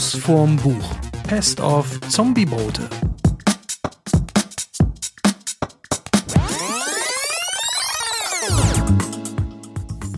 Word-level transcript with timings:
Schuss 0.00 0.14
vorm 0.14 0.56
Buch. 0.56 0.94
Pest 1.28 1.60
of 1.60 2.00
Zombieboote. 2.08 2.88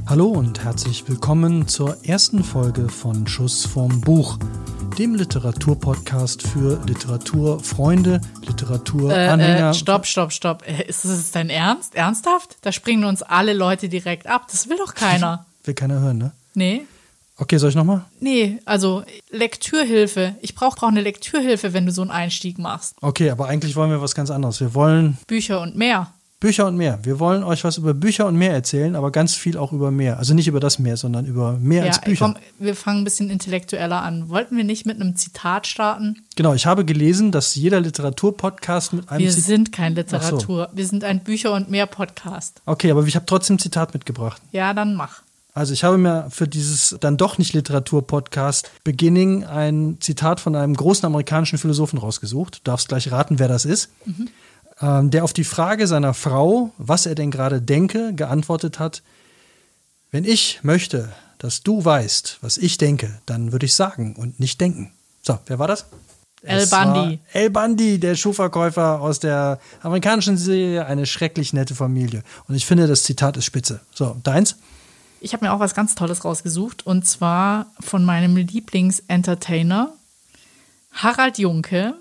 Hallo 0.06 0.28
und 0.28 0.62
herzlich 0.62 1.08
willkommen 1.08 1.66
zur 1.66 1.96
ersten 2.06 2.44
Folge 2.44 2.88
von 2.88 3.26
Schuss 3.26 3.66
vorm 3.66 4.00
Buch, 4.02 4.38
dem 5.00 5.16
Literaturpodcast 5.16 6.46
für 6.46 6.80
Literaturfreunde, 6.86 8.20
Literaturanhänger. 8.46 9.66
Äh, 9.66 9.70
äh, 9.70 9.74
stopp, 9.74 10.06
stopp, 10.06 10.32
stopp. 10.32 10.62
Äh, 10.64 10.84
Ist 10.84 11.04
das 11.04 11.32
dein 11.32 11.50
Ernst? 11.50 11.96
Ernsthaft? 11.96 12.58
Da 12.60 12.70
springen 12.70 13.02
uns 13.02 13.24
alle 13.24 13.52
Leute 13.52 13.88
direkt 13.88 14.28
ab. 14.28 14.46
Das 14.48 14.68
will 14.68 14.76
doch 14.76 14.94
keiner. 14.94 15.44
Will 15.64 15.74
keiner 15.74 15.98
hören, 15.98 16.18
ne? 16.18 16.32
Nee. 16.54 16.86
Okay, 17.38 17.56
soll 17.58 17.70
ich 17.70 17.74
nochmal? 17.76 18.04
Nee, 18.20 18.58
also 18.64 19.02
Lektürhilfe. 19.30 20.34
Ich 20.42 20.54
brauche 20.54 20.76
brauch 20.76 20.88
eine 20.88 21.00
Lektürhilfe, 21.00 21.72
wenn 21.72 21.86
du 21.86 21.92
so 21.92 22.02
einen 22.02 22.10
Einstieg 22.10 22.58
machst. 22.58 22.94
Okay, 23.00 23.30
aber 23.30 23.48
eigentlich 23.48 23.76
wollen 23.76 23.90
wir 23.90 24.00
was 24.02 24.14
ganz 24.14 24.30
anderes. 24.30 24.60
Wir 24.60 24.74
wollen 24.74 25.18
Bücher 25.26 25.60
und 25.60 25.76
mehr. 25.76 26.12
Bücher 26.40 26.66
und 26.66 26.76
mehr. 26.76 26.98
Wir 27.04 27.20
wollen 27.20 27.44
euch 27.44 27.62
was 27.62 27.78
über 27.78 27.94
Bücher 27.94 28.26
und 28.26 28.34
mehr 28.34 28.52
erzählen, 28.52 28.96
aber 28.96 29.12
ganz 29.12 29.36
viel 29.36 29.56
auch 29.56 29.70
über 29.72 29.92
mehr. 29.92 30.18
Also 30.18 30.34
nicht 30.34 30.48
über 30.48 30.58
das 30.58 30.80
Meer, 30.80 30.96
sondern 30.96 31.24
über 31.24 31.52
mehr 31.52 31.84
als 31.84 31.96
Ja, 31.98 32.02
Bücher. 32.02 32.24
komm, 32.24 32.36
wir 32.58 32.74
fangen 32.74 33.02
ein 33.02 33.04
bisschen 33.04 33.30
intellektueller 33.30 34.02
an. 34.02 34.28
Wollten 34.28 34.56
wir 34.56 34.64
nicht 34.64 34.84
mit 34.84 35.00
einem 35.00 35.14
Zitat 35.14 35.68
starten? 35.68 36.24
Genau, 36.34 36.52
ich 36.52 36.66
habe 36.66 36.84
gelesen, 36.84 37.30
dass 37.30 37.54
jeder 37.54 37.80
Literaturpodcast 37.80 38.92
mit 38.92 39.08
einem 39.08 39.24
Wir 39.24 39.30
Zit- 39.30 39.44
sind 39.44 39.72
kein 39.72 39.94
Literatur. 39.94 40.68
Wir 40.72 40.86
sind 40.86 41.04
ein 41.04 41.22
Bücher- 41.22 41.52
und 41.54 41.70
mehr 41.70 41.86
Podcast. 41.86 42.60
Okay, 42.66 42.90
aber 42.90 43.04
ich 43.06 43.14
habe 43.14 43.26
trotzdem 43.26 43.54
ein 43.56 43.60
Zitat 43.60 43.94
mitgebracht. 43.94 44.42
Ja, 44.50 44.74
dann 44.74 44.94
mach. 44.96 45.21
Also 45.54 45.74
ich 45.74 45.84
habe 45.84 45.98
mir 45.98 46.28
für 46.30 46.48
dieses 46.48 46.96
dann 47.00 47.18
doch 47.18 47.36
nicht 47.36 47.52
Literatur-Podcast 47.52 48.70
Beginning 48.84 49.44
ein 49.44 49.98
Zitat 50.00 50.40
von 50.40 50.56
einem 50.56 50.74
großen 50.74 51.04
amerikanischen 51.04 51.58
Philosophen 51.58 51.98
rausgesucht. 51.98 52.58
Du 52.58 52.60
darfst 52.64 52.88
gleich 52.88 53.12
raten, 53.12 53.38
wer 53.38 53.48
das 53.48 53.66
ist. 53.66 53.90
Ähm, 54.80 55.10
der 55.10 55.24
auf 55.24 55.34
die 55.34 55.44
Frage 55.44 55.86
seiner 55.86 56.14
Frau, 56.14 56.72
was 56.78 57.04
er 57.04 57.14
denn 57.14 57.30
gerade 57.30 57.60
denke, 57.60 58.14
geantwortet 58.14 58.78
hat, 58.78 59.02
wenn 60.10 60.24
ich 60.24 60.60
möchte, 60.62 61.12
dass 61.38 61.62
du 61.62 61.84
weißt, 61.84 62.38
was 62.40 62.56
ich 62.56 62.78
denke, 62.78 63.20
dann 63.26 63.52
würde 63.52 63.66
ich 63.66 63.74
sagen 63.74 64.16
und 64.16 64.40
nicht 64.40 64.60
denken. 64.60 64.92
So, 65.22 65.38
wer 65.46 65.58
war 65.58 65.68
das? 65.68 65.86
El 66.42 66.66
Bundy. 66.66 67.20
El 67.32 67.50
Bundy, 67.50 68.00
der 68.00 68.16
Schuhverkäufer 68.16 69.00
aus 69.00 69.20
der 69.20 69.60
amerikanischen 69.82 70.36
Serie 70.36 70.86
Eine 70.86 71.06
schrecklich 71.06 71.52
nette 71.52 71.74
Familie. 71.74 72.22
Und 72.48 72.54
ich 72.54 72.66
finde, 72.66 72.86
das 72.86 73.04
Zitat 73.04 73.36
ist 73.36 73.44
spitze. 73.44 73.80
So, 73.92 74.16
deins? 74.24 74.56
Ich 75.24 75.32
habe 75.34 75.44
mir 75.44 75.52
auch 75.52 75.60
was 75.60 75.74
ganz 75.74 75.94
Tolles 75.94 76.24
rausgesucht 76.24 76.84
und 76.84 77.06
zwar 77.06 77.66
von 77.78 78.04
meinem 78.04 78.36
Lieblingsentertainer 78.36 79.92
Harald 80.92 81.38
Junke. 81.38 81.94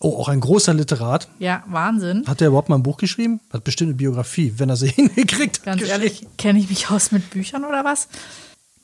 Oh, 0.00 0.16
auch 0.20 0.28
ein 0.28 0.38
großer 0.40 0.74
Literat. 0.74 1.28
Ja, 1.40 1.64
Wahnsinn. 1.66 2.24
Hat 2.28 2.40
der 2.40 2.48
überhaupt 2.48 2.68
mal 2.68 2.76
ein 2.76 2.84
Buch 2.84 2.96
geschrieben? 2.98 3.40
Hat 3.52 3.64
bestimmt 3.64 3.88
eine 3.88 3.96
Biografie, 3.96 4.54
wenn 4.58 4.68
er 4.68 4.76
sie 4.76 4.88
hingekriegt 4.94 5.58
hat. 5.58 5.64
Ganz 5.64 5.80
geschrieben. 5.80 6.02
ehrlich, 6.02 6.26
kenne 6.38 6.60
ich 6.60 6.68
mich 6.70 6.88
aus 6.88 7.10
mit 7.10 7.30
Büchern 7.30 7.64
oder 7.64 7.84
was? 7.84 8.06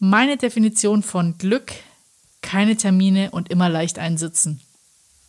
Meine 0.01 0.37
Definition 0.37 1.05
von 1.05 1.39
Glück, 1.39 1.73
keine 2.43 2.77
Termine 2.77 3.31
und 3.31 3.49
immer 3.49 3.69
leicht 3.69 4.01
einsitzen. 4.01 4.61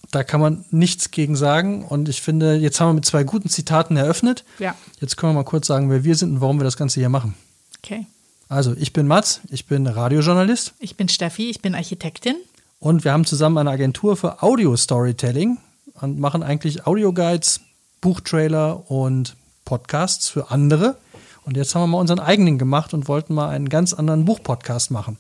Da 0.10 0.24
kann 0.24 0.42
man 0.42 0.66
nichts 0.72 1.12
gegen 1.12 1.36
sagen. 1.36 1.86
Und 1.86 2.10
ich 2.10 2.22
finde, 2.24 2.56
jetzt 2.56 2.80
haben 2.80 2.90
wir 2.90 2.94
mit 2.94 3.06
zwei 3.06 3.24
guten 3.24 3.50
Zitaten 3.50 3.96
eröffnet. 3.96 4.44
Ja, 4.58 4.74
Jetzt 5.00 5.18
können 5.18 5.34
wir 5.34 5.44
mal 5.44 5.46
kurz 5.48 5.68
sagen, 5.68 5.90
wer 5.92 6.04
wir 6.04 6.16
sind 6.16 6.32
und 6.32 6.42
warum 6.42 6.60
wir 6.60 6.64
das 6.64 6.78
Ganze 6.78 7.00
hier 7.00 7.10
machen. 7.10 7.36
okay. 7.84 8.08
Also, 8.48 8.74
ich 8.78 8.94
bin 8.94 9.08
Mats, 9.08 9.42
ich 9.50 9.66
bin 9.66 9.88
Radiojournalist 9.88 10.74
Ich 10.80 10.96
bin 10.96 11.10
Steffi, 11.10 11.50
ich 11.50 11.62
bin 11.62 11.74
Architektin. 11.76 12.36
und 12.80 13.04
wir 13.04 13.12
haben 13.12 13.26
zusammen 13.26 13.58
eine 13.58 13.72
Agentur 13.72 14.16
für 14.16 14.44
Audio-Storytelling 14.44 15.58
und 16.02 16.20
machen 16.20 16.44
eigentlich 16.44 16.86
Audioguides, 16.86 17.62
Buchtrailer 18.02 18.90
und 18.92 19.36
Podcasts 19.64 20.30
für 20.30 20.52
andere. 20.52 20.96
Und 21.44 21.58
jetzt 21.58 21.74
haben 21.74 21.84
wir 21.84 21.88
mal 21.88 22.00
unseren 22.00 22.20
eigenen 22.20 22.58
gemacht 22.60 22.94
und 22.94 23.08
wollten 23.08 23.34
mal 23.34 23.50
einen 23.50 23.70
ganz 23.70 23.94
anderen 23.94 24.26
Buchpodcast 24.26 24.92
machen. 24.92 25.18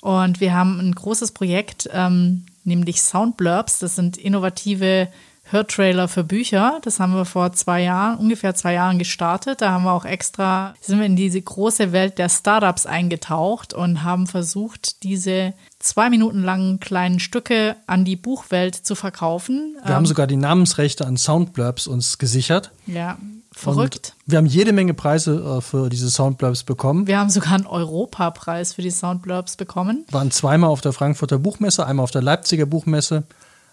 Und 0.00 0.40
wir 0.40 0.52
haben 0.54 0.78
ein 0.80 0.94
großes 0.94 1.32
Projekt, 1.32 1.88
ähm, 1.92 2.44
nämlich 2.64 3.00
Soundblurbs. 3.00 3.78
Das 3.78 3.96
sind 3.96 4.18
innovative 4.18 5.08
Hörtrailer 5.44 6.08
für 6.08 6.24
Bücher. 6.24 6.78
Das 6.82 7.00
haben 7.00 7.14
wir 7.14 7.24
vor 7.24 7.52
zwei 7.52 7.82
Jahren, 7.82 8.18
ungefähr 8.18 8.54
zwei 8.54 8.74
Jahren 8.74 8.98
gestartet. 8.98 9.60
Da 9.60 9.70
haben 9.70 9.84
wir 9.84 9.92
auch 9.92 10.04
extra, 10.04 10.74
sind 10.80 10.98
wir 10.98 11.06
in 11.06 11.16
diese 11.16 11.40
große 11.40 11.92
Welt 11.92 12.18
der 12.18 12.28
Startups 12.28 12.86
eingetaucht 12.86 13.74
und 13.74 14.02
haben 14.02 14.26
versucht, 14.26 15.02
diese 15.02 15.52
zwei 15.78 16.08
Minuten 16.08 16.42
langen 16.42 16.80
kleinen 16.80 17.20
Stücke 17.20 17.76
an 17.86 18.04
die 18.04 18.16
Buchwelt 18.16 18.74
zu 18.74 18.94
verkaufen. 18.94 19.76
Wir 19.84 19.94
haben 19.94 20.06
sogar 20.06 20.26
die 20.26 20.36
Namensrechte 20.36 21.06
an 21.06 21.16
Soundblurbs 21.16 21.86
uns 21.86 22.18
gesichert. 22.18 22.70
Ja, 22.86 23.18
verrückt. 23.52 24.14
Und 24.26 24.32
wir 24.32 24.38
haben 24.38 24.46
jede 24.46 24.72
Menge 24.72 24.94
Preise 24.94 25.58
äh, 25.58 25.60
für 25.60 25.90
diese 25.90 26.10
Soundblurbs 26.10 26.64
bekommen. 26.64 27.06
Wir 27.06 27.18
haben 27.18 27.30
sogar 27.30 27.52
einen 27.52 27.66
Europapreis 27.66 28.72
für 28.72 28.82
die 28.82 28.90
Soundblurbs 28.90 29.56
bekommen. 29.56 30.06
Waren 30.10 30.30
zweimal 30.30 30.70
auf 30.70 30.80
der 30.80 30.92
Frankfurter 30.92 31.38
Buchmesse, 31.38 31.86
einmal 31.86 32.04
auf 32.04 32.10
der 32.10 32.22
Leipziger 32.22 32.66
Buchmesse. 32.66 33.24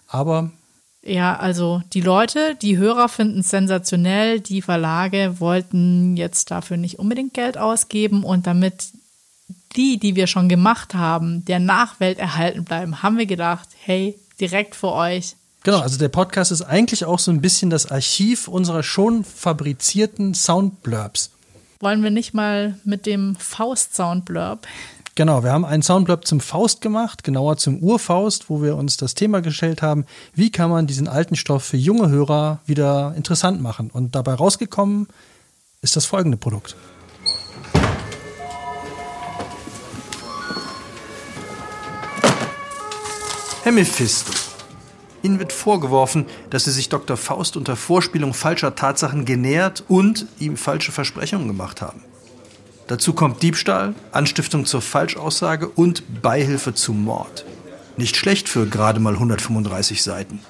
Aber 0.06 0.50
Ja, 1.04 1.36
also 1.36 1.82
die 1.92 2.00
Leute, 2.00 2.54
die 2.60 2.76
Hörer 2.76 3.08
finden 3.08 3.40
es 3.40 3.50
sensationell. 3.50 4.40
Die 4.40 4.62
Verlage 4.62 5.40
wollten 5.40 6.16
jetzt 6.16 6.50
dafür 6.50 6.76
nicht 6.76 6.98
unbedingt 6.98 7.34
Geld 7.34 7.58
ausgeben 7.58 8.22
und 8.22 8.46
damit 8.46 8.92
die, 9.76 9.98
die 9.98 10.14
wir 10.14 10.26
schon 10.26 10.48
gemacht 10.48 10.94
haben, 10.94 11.44
der 11.44 11.58
Nachwelt 11.58 12.18
erhalten 12.18 12.64
bleiben, 12.64 13.02
haben 13.02 13.18
wir 13.18 13.26
gedacht, 13.26 13.68
hey, 13.84 14.18
direkt 14.38 14.74
für 14.74 14.92
euch. 14.92 15.36
genau, 15.62 15.80
also 15.80 15.98
der 15.98 16.08
Podcast 16.08 16.52
ist 16.52 16.62
eigentlich 16.62 17.04
auch 17.04 17.18
so 17.18 17.30
ein 17.30 17.40
bisschen 17.40 17.70
das 17.70 17.90
Archiv 17.90 18.48
unserer 18.48 18.82
schon 18.82 19.24
fabrizierten 19.24 20.34
Soundblurbs. 20.34 21.30
Wollen 21.80 22.02
wir 22.02 22.10
nicht 22.10 22.32
mal 22.32 22.78
mit 22.84 23.06
dem 23.06 23.34
Faust-Soundblurb? 23.36 24.66
Genau, 25.14 25.44
wir 25.44 25.52
haben 25.52 25.66
einen 25.66 25.82
Soundblurb 25.82 26.26
zum 26.26 26.40
Faust 26.40 26.80
gemacht, 26.80 27.22
genauer 27.22 27.58
zum 27.58 27.80
Urfaust, 27.80 28.48
wo 28.48 28.62
wir 28.62 28.76
uns 28.76 28.96
das 28.96 29.14
Thema 29.14 29.42
gestellt 29.42 29.82
haben, 29.82 30.06
wie 30.34 30.50
kann 30.50 30.70
man 30.70 30.86
diesen 30.86 31.06
alten 31.06 31.36
Stoff 31.36 31.64
für 31.64 31.76
junge 31.76 32.08
Hörer 32.08 32.60
wieder 32.64 33.12
interessant 33.14 33.60
machen. 33.60 33.90
Und 33.92 34.14
dabei 34.14 34.32
rausgekommen 34.32 35.08
ist 35.82 35.96
das 35.96 36.06
folgende 36.06 36.38
Produkt. 36.38 36.76
Herr 43.64 43.72
Mephisto. 43.72 44.32
Ihnen 45.22 45.38
wird 45.38 45.52
vorgeworfen, 45.52 46.24
dass 46.48 46.64
Sie 46.64 46.72
sich 46.72 46.88
Dr. 46.88 47.18
Faust 47.18 47.58
unter 47.58 47.76
Vorspielung 47.76 48.32
falscher 48.32 48.74
Tatsachen 48.74 49.26
genähert 49.26 49.84
und 49.88 50.26
ihm 50.38 50.56
falsche 50.56 50.90
Versprechungen 50.90 51.48
gemacht 51.48 51.82
haben. 51.82 52.02
Dazu 52.92 53.14
kommt 53.14 53.42
Diebstahl, 53.42 53.94
Anstiftung 54.10 54.66
zur 54.66 54.82
Falschaussage 54.82 55.66
und 55.66 56.20
Beihilfe 56.20 56.74
zum 56.74 57.02
Mord. 57.04 57.46
Nicht 57.96 58.16
schlecht 58.18 58.50
für 58.50 58.66
gerade 58.66 59.00
mal 59.00 59.14
135 59.14 60.02
Seiten. 60.02 60.40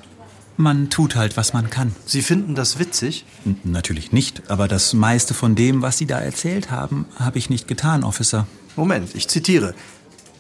Man 0.56 0.91
tut 0.91 1.14
halt, 1.14 1.36
was 1.36 1.53
man 1.53 1.70
kann. 1.70 1.94
Sie 2.04 2.20
finden 2.20 2.56
das 2.56 2.80
witzig? 2.80 3.25
N- 3.47 3.58
Natürlich 3.62 4.10
nicht, 4.10 4.50
aber 4.50 4.66
das 4.66 4.92
meiste 4.92 5.34
von 5.34 5.54
dem, 5.54 5.82
was 5.82 5.98
Sie 5.98 6.06
da 6.06 6.19
erzählt 6.19 6.72
haben, 6.72 7.06
habe 7.16 7.38
ich 7.38 7.48
nicht 7.48 7.69
getan, 7.69 8.03
Officer. 8.03 8.48
Moment, 8.74 9.14
ich 9.14 9.28
zitiere. 9.28 9.72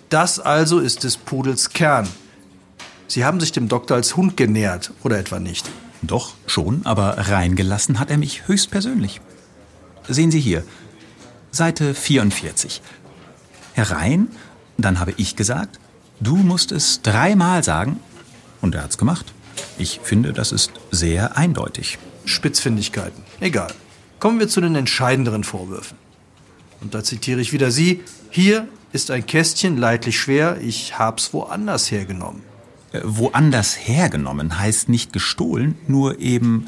Das 0.08 0.40
also 0.40 0.80
ist 0.80 1.04
des 1.04 1.16
Pudels 1.16 1.70
Kern. 1.70 2.08
Sie 3.06 3.24
haben 3.24 3.38
sich 3.38 3.52
dem 3.52 3.68
Doktor 3.68 3.94
als 3.94 4.16
Hund 4.16 4.36
genähert, 4.36 4.90
oder 5.04 5.20
etwa 5.20 5.38
nicht? 5.38 5.70
Doch, 6.02 6.34
schon, 6.48 6.84
aber 6.84 7.16
reingelassen 7.28 8.00
hat 8.00 8.10
er 8.10 8.18
mich 8.18 8.48
höchstpersönlich. 8.48 9.20
Sehen 10.08 10.32
Sie 10.32 10.40
hier, 10.40 10.64
Seite 11.52 11.94
44. 11.94 12.80
Herein, 13.74 14.28
dann 14.78 14.98
habe 14.98 15.12
ich 15.18 15.36
gesagt, 15.36 15.78
du 16.18 16.36
musst 16.36 16.72
es 16.72 17.02
dreimal 17.02 17.62
sagen, 17.62 18.00
und 18.62 18.74
er 18.74 18.84
hat's 18.84 18.96
gemacht. 18.96 19.26
Ich 19.78 20.00
finde, 20.02 20.32
das 20.32 20.50
ist 20.50 20.72
sehr 20.90 21.36
eindeutig. 21.36 21.98
Spitzfindigkeiten. 22.24 23.22
Egal. 23.38 23.72
Kommen 24.18 24.40
wir 24.40 24.48
zu 24.48 24.62
den 24.62 24.74
entscheidenderen 24.76 25.44
Vorwürfen. 25.44 25.98
Und 26.80 26.94
da 26.94 27.04
zitiere 27.04 27.40
ich 27.40 27.52
wieder 27.52 27.70
Sie. 27.70 28.02
Hier 28.30 28.66
ist 28.92 29.10
ein 29.10 29.26
Kästchen 29.26 29.76
leidlich 29.76 30.18
schwer, 30.18 30.58
ich 30.60 30.98
hab's 30.98 31.34
woanders 31.34 31.90
hergenommen. 31.90 32.42
Äh, 32.92 33.00
Woanders 33.04 33.76
hergenommen 33.78 34.58
heißt 34.58 34.88
nicht 34.88 35.12
gestohlen, 35.12 35.76
nur 35.86 36.18
eben 36.18 36.66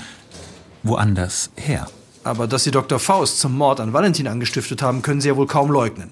woanders 0.82 1.50
her. 1.56 1.86
Aber 2.24 2.46
dass 2.46 2.64
Sie 2.64 2.70
Dr. 2.70 2.98
Faust 2.98 3.38
zum 3.38 3.56
Mord 3.56 3.80
an 3.80 3.92
Valentin 3.92 4.26
angestiftet 4.26 4.80
haben, 4.80 5.02
können 5.02 5.20
Sie 5.20 5.28
ja 5.28 5.36
wohl 5.36 5.46
kaum 5.46 5.70
leugnen. 5.70 6.10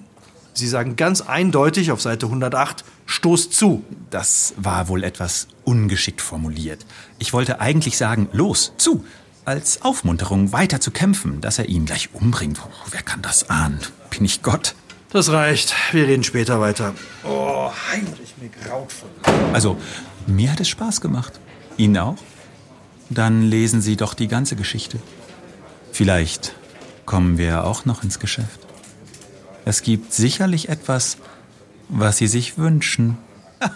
Sie 0.53 0.67
sagen 0.67 0.95
ganz 0.95 1.21
eindeutig 1.21 1.91
auf 1.91 2.01
Seite 2.01 2.27
108, 2.27 2.85
Stoß 3.07 3.49
zu. 3.49 3.83
Das 4.11 4.53
war 4.57 4.87
wohl 4.87 5.03
etwas 5.03 5.47
ungeschickt 5.63 6.21
formuliert. 6.21 6.85
Ich 7.17 7.33
wollte 7.33 7.59
eigentlich 7.59 7.97
sagen, 7.97 8.29
los, 8.31 8.73
zu, 8.77 9.03
als 9.45 9.81
Aufmunterung 9.81 10.53
weiter 10.53 10.79
zu 10.79 10.91
kämpfen, 10.91 11.41
dass 11.41 11.57
er 11.57 11.67
ihn 11.67 11.85
gleich 11.85 12.09
umbringt. 12.13 12.61
Oh, 12.63 12.87
wer 12.91 13.01
kann 13.01 13.23
das 13.23 13.49
ahnen? 13.49 13.79
Bin 14.11 14.23
ich 14.23 14.43
Gott? 14.43 14.75
Das 15.11 15.31
reicht. 15.31 15.73
Wir 15.91 16.07
reden 16.07 16.23
später 16.23 16.61
weiter. 16.61 16.93
Oh, 17.23 17.71
Heinrich, 17.91 18.35
mir 18.39 18.49
graut 18.49 18.91
von. 18.91 19.09
Also, 19.53 19.77
mir 20.27 20.51
hat 20.51 20.59
es 20.59 20.69
Spaß 20.69 21.01
gemacht. 21.01 21.33
Ihnen 21.77 21.97
auch? 21.97 22.17
Dann 23.09 23.41
lesen 23.41 23.81
Sie 23.81 23.95
doch 23.95 24.13
die 24.13 24.27
ganze 24.27 24.55
Geschichte. 24.55 24.99
Vielleicht 25.93 26.55
kommen 27.05 27.37
wir 27.37 27.65
auch 27.65 27.85
noch 27.85 28.03
ins 28.03 28.17
Geschäft. 28.17 28.59
Es 29.63 29.83
gibt 29.83 30.11
sicherlich 30.11 30.67
etwas, 30.67 31.17
was 31.87 32.17
Sie 32.17 32.27
sich 32.27 32.57
wünschen. 32.57 33.17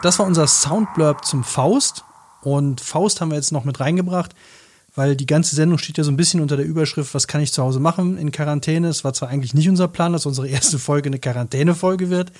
Das 0.00 0.20
war 0.20 0.26
unser 0.26 0.46
Soundblurb 0.46 1.24
zum 1.24 1.42
Faust. 1.42 2.04
Und 2.42 2.80
Faust 2.80 3.20
haben 3.20 3.32
wir 3.32 3.34
jetzt 3.34 3.50
noch 3.50 3.64
mit 3.64 3.80
reingebracht, 3.80 4.32
weil 4.94 5.16
die 5.16 5.26
ganze 5.26 5.56
Sendung 5.56 5.76
steht 5.78 5.98
ja 5.98 6.04
so 6.04 6.12
ein 6.12 6.16
bisschen 6.16 6.40
unter 6.40 6.56
der 6.56 6.64
Überschrift, 6.64 7.14
was 7.14 7.26
kann 7.26 7.40
ich 7.40 7.52
zu 7.52 7.64
Hause 7.64 7.80
machen 7.80 8.16
in 8.16 8.30
Quarantäne. 8.30 8.86
Es 8.86 9.02
war 9.02 9.12
zwar 9.12 9.28
eigentlich 9.28 9.54
nicht 9.54 9.68
unser 9.68 9.88
Plan, 9.88 10.12
dass 10.12 10.24
unsere 10.24 10.46
erste 10.46 10.78
Folge 10.78 11.08
eine 11.08 11.18
Quarantäne-Folge 11.18 12.10
wird, 12.10 12.30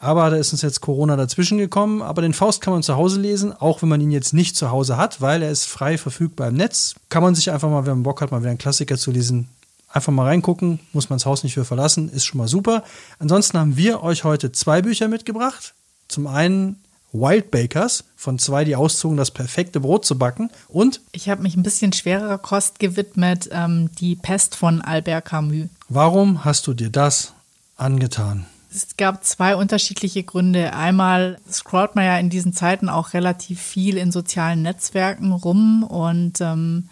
aber 0.00 0.30
da 0.30 0.36
ist 0.36 0.52
uns 0.52 0.62
jetzt 0.62 0.80
Corona 0.80 1.16
dazwischen 1.16 1.58
gekommen. 1.58 2.02
Aber 2.02 2.22
den 2.22 2.34
Faust 2.34 2.60
kann 2.60 2.72
man 2.72 2.82
zu 2.82 2.96
Hause 2.96 3.20
lesen, 3.20 3.52
auch 3.52 3.82
wenn 3.82 3.88
man 3.88 4.00
ihn 4.00 4.10
jetzt 4.10 4.34
nicht 4.34 4.56
zu 4.56 4.70
Hause 4.70 4.96
hat, 4.96 5.20
weil 5.20 5.42
er 5.42 5.50
ist 5.50 5.66
frei 5.66 5.98
verfügbar 5.98 6.48
im 6.48 6.54
Netz. 6.54 6.94
Kann 7.08 7.22
man 7.22 7.34
sich 7.34 7.50
einfach 7.50 7.70
mal, 7.70 7.86
wenn 7.86 7.94
man 7.94 8.02
Bock 8.02 8.20
hat, 8.20 8.30
mal 8.30 8.40
wieder 8.40 8.50
einen 8.50 8.58
Klassiker 8.58 8.96
zu 8.96 9.10
lesen, 9.10 9.48
einfach 9.90 10.12
mal 10.12 10.26
reingucken. 10.26 10.80
Muss 10.92 11.10
man 11.10 11.18
das 11.18 11.26
Haus 11.26 11.42
nicht 11.42 11.54
für 11.54 11.64
verlassen, 11.64 12.10
ist 12.10 12.24
schon 12.24 12.38
mal 12.38 12.48
super. 12.48 12.84
Ansonsten 13.18 13.58
haben 13.58 13.76
wir 13.76 14.02
euch 14.02 14.24
heute 14.24 14.52
zwei 14.52 14.82
Bücher 14.82 15.08
mitgebracht. 15.08 15.74
Zum 16.08 16.26
einen 16.26 16.76
Wild 17.14 17.52
Bakers 17.52 18.04
von 18.16 18.38
zwei, 18.40 18.64
die 18.64 18.74
auszogen, 18.74 19.16
das 19.16 19.30
perfekte 19.30 19.80
Brot 19.80 20.04
zu 20.04 20.18
backen. 20.18 20.50
Und 20.68 21.00
ich 21.12 21.28
habe 21.28 21.42
mich 21.42 21.56
ein 21.56 21.62
bisschen 21.62 21.92
schwererer 21.92 22.38
Kost 22.38 22.80
gewidmet, 22.80 23.48
ähm, 23.52 23.90
die 24.00 24.16
Pest 24.16 24.56
von 24.56 24.80
Albert 24.80 25.26
Camus. 25.26 25.68
Warum 25.88 26.44
hast 26.44 26.66
du 26.66 26.74
dir 26.74 26.90
das 26.90 27.32
angetan? 27.76 28.46
Es 28.74 28.96
gab 28.96 29.22
zwei 29.24 29.54
unterschiedliche 29.54 30.24
Gründe. 30.24 30.74
Einmal 30.74 31.38
scrollt 31.50 31.94
man 31.94 32.04
ja 32.04 32.18
in 32.18 32.28
diesen 32.28 32.52
Zeiten 32.52 32.88
auch 32.88 33.12
relativ 33.14 33.60
viel 33.60 33.96
in 33.96 34.10
sozialen 34.10 34.62
Netzwerken 34.62 35.32
rum 35.32 35.84
und 35.84 36.40
ähm, 36.40 36.88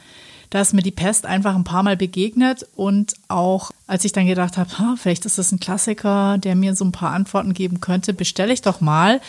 da 0.50 0.60
ist 0.60 0.74
mir 0.74 0.82
die 0.82 0.90
Pest 0.90 1.26
einfach 1.26 1.56
ein 1.56 1.64
paar 1.64 1.82
Mal 1.82 1.96
begegnet 1.96 2.66
und 2.76 3.14
auch 3.28 3.70
als 3.86 4.04
ich 4.04 4.12
dann 4.12 4.26
gedacht 4.26 4.58
habe, 4.58 4.68
vielleicht 4.96 5.24
ist 5.24 5.38
das 5.38 5.50
ein 5.50 5.60
Klassiker, 5.60 6.38
der 6.38 6.54
mir 6.54 6.76
so 6.76 6.84
ein 6.84 6.92
paar 6.92 7.12
Antworten 7.12 7.54
geben 7.54 7.80
könnte, 7.80 8.12
bestelle 8.12 8.52
ich 8.52 8.60
doch 8.60 8.80
mal, 8.80 9.20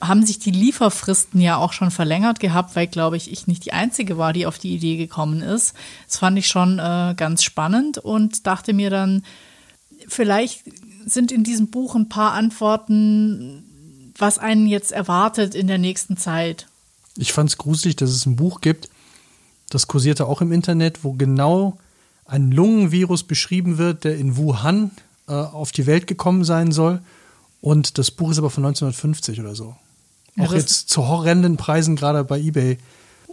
haben 0.00 0.24
sich 0.24 0.38
die 0.38 0.50
Lieferfristen 0.50 1.40
ja 1.40 1.56
auch 1.56 1.72
schon 1.72 1.90
verlängert 1.90 2.38
gehabt, 2.40 2.76
weil, 2.76 2.86
glaube 2.86 3.16
ich, 3.16 3.32
ich 3.32 3.46
nicht 3.46 3.64
die 3.64 3.72
Einzige 3.72 4.18
war, 4.18 4.34
die 4.34 4.46
auf 4.46 4.58
die 4.58 4.74
Idee 4.74 4.96
gekommen 4.96 5.40
ist. 5.40 5.74
Das 6.06 6.18
fand 6.18 6.38
ich 6.38 6.46
schon 6.46 6.78
äh, 6.78 7.14
ganz 7.16 7.42
spannend 7.42 7.96
und 7.96 8.46
dachte 8.46 8.74
mir 8.74 8.90
dann, 8.90 9.22
vielleicht 10.06 10.64
sind 11.06 11.32
in 11.32 11.44
diesem 11.44 11.68
Buch 11.68 11.94
ein 11.94 12.08
paar 12.08 12.32
Antworten, 12.32 14.12
was 14.16 14.38
einen 14.38 14.66
jetzt 14.66 14.92
erwartet 14.92 15.54
in 15.54 15.66
der 15.66 15.78
nächsten 15.78 16.16
Zeit. 16.16 16.66
Ich 17.16 17.32
fand 17.32 17.50
es 17.50 17.58
gruselig, 17.58 17.96
dass 17.96 18.10
es 18.10 18.26
ein 18.26 18.36
Buch 18.36 18.60
gibt, 18.60 18.88
das 19.70 19.86
kursierte 19.86 20.26
auch 20.26 20.40
im 20.40 20.52
Internet, 20.52 21.04
wo 21.04 21.12
genau 21.12 21.78
ein 22.26 22.50
Lungenvirus 22.50 23.24
beschrieben 23.24 23.78
wird, 23.78 24.04
der 24.04 24.16
in 24.16 24.36
Wuhan 24.36 24.90
äh, 25.28 25.32
auf 25.32 25.72
die 25.72 25.86
Welt 25.86 26.06
gekommen 26.06 26.44
sein 26.44 26.72
soll 26.72 27.00
und 27.64 27.96
das 27.96 28.10
Buch 28.10 28.30
ist 28.30 28.38
aber 28.38 28.50
von 28.50 28.64
1950 28.64 29.40
oder 29.40 29.54
so. 29.54 29.74
Ja, 30.36 30.44
auch 30.44 30.52
jetzt 30.52 30.90
zu 30.90 31.08
horrenden 31.08 31.56
Preisen 31.56 31.96
gerade 31.96 32.22
bei 32.22 32.38
eBay 32.38 32.78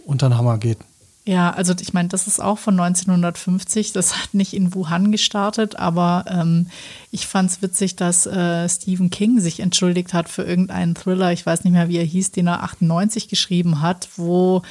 unter 0.06 0.28
den 0.28 0.38
Hammer 0.38 0.56
geht. 0.56 0.78
Ja, 1.24 1.50
also 1.50 1.72
ich 1.80 1.92
meine, 1.92 2.08
das 2.08 2.26
ist 2.26 2.40
auch 2.40 2.58
von 2.58 2.78
1950. 2.78 3.92
Das 3.92 4.16
hat 4.20 4.34
nicht 4.34 4.54
in 4.54 4.74
Wuhan 4.74 5.12
gestartet, 5.12 5.76
aber 5.76 6.24
ähm, 6.28 6.66
ich 7.12 7.28
fand 7.28 7.48
es 7.50 7.62
witzig, 7.62 7.94
dass 7.94 8.26
äh, 8.26 8.68
Stephen 8.68 9.08
King 9.10 9.38
sich 9.38 9.60
entschuldigt 9.60 10.14
hat 10.14 10.28
für 10.28 10.42
irgendeinen 10.42 10.96
Thriller, 10.96 11.32
ich 11.32 11.46
weiß 11.46 11.62
nicht 11.62 11.74
mehr, 11.74 11.88
wie 11.88 11.98
er 11.98 12.04
hieß, 12.04 12.32
den 12.32 12.48
er 12.48 12.64
98 12.64 13.28
geschrieben 13.28 13.80
hat, 13.80 14.08
wo 14.16 14.62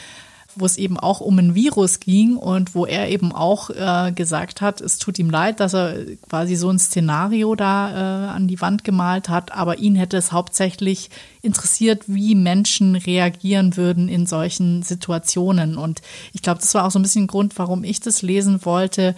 wo 0.55 0.65
es 0.65 0.77
eben 0.77 0.99
auch 0.99 1.21
um 1.21 1.37
ein 1.39 1.55
Virus 1.55 1.99
ging 1.99 2.35
und 2.35 2.75
wo 2.75 2.85
er 2.85 3.09
eben 3.09 3.31
auch 3.31 3.69
äh, 3.69 4.11
gesagt 4.11 4.61
hat, 4.61 4.81
es 4.81 4.97
tut 4.97 5.19
ihm 5.19 5.29
leid, 5.29 5.59
dass 5.59 5.73
er 5.73 5.95
quasi 6.29 6.55
so 6.55 6.69
ein 6.69 6.79
Szenario 6.79 7.55
da 7.55 7.89
äh, 7.89 8.29
an 8.29 8.47
die 8.47 8.61
Wand 8.61 8.83
gemalt 8.83 9.29
hat, 9.29 9.51
aber 9.51 9.79
ihn 9.79 9.95
hätte 9.95 10.17
es 10.17 10.31
hauptsächlich 10.31 11.09
interessiert, 11.41 12.03
wie 12.07 12.35
Menschen 12.35 12.95
reagieren 12.95 13.77
würden 13.77 14.07
in 14.07 14.25
solchen 14.25 14.83
Situationen. 14.83 15.77
Und 15.77 16.01
ich 16.33 16.41
glaube, 16.41 16.61
das 16.61 16.73
war 16.73 16.85
auch 16.85 16.91
so 16.91 16.99
ein 16.99 17.03
bisschen 17.03 17.23
ein 17.23 17.27
Grund, 17.27 17.57
warum 17.57 17.83
ich 17.83 17.99
das 17.99 18.21
lesen 18.21 18.65
wollte. 18.65 19.15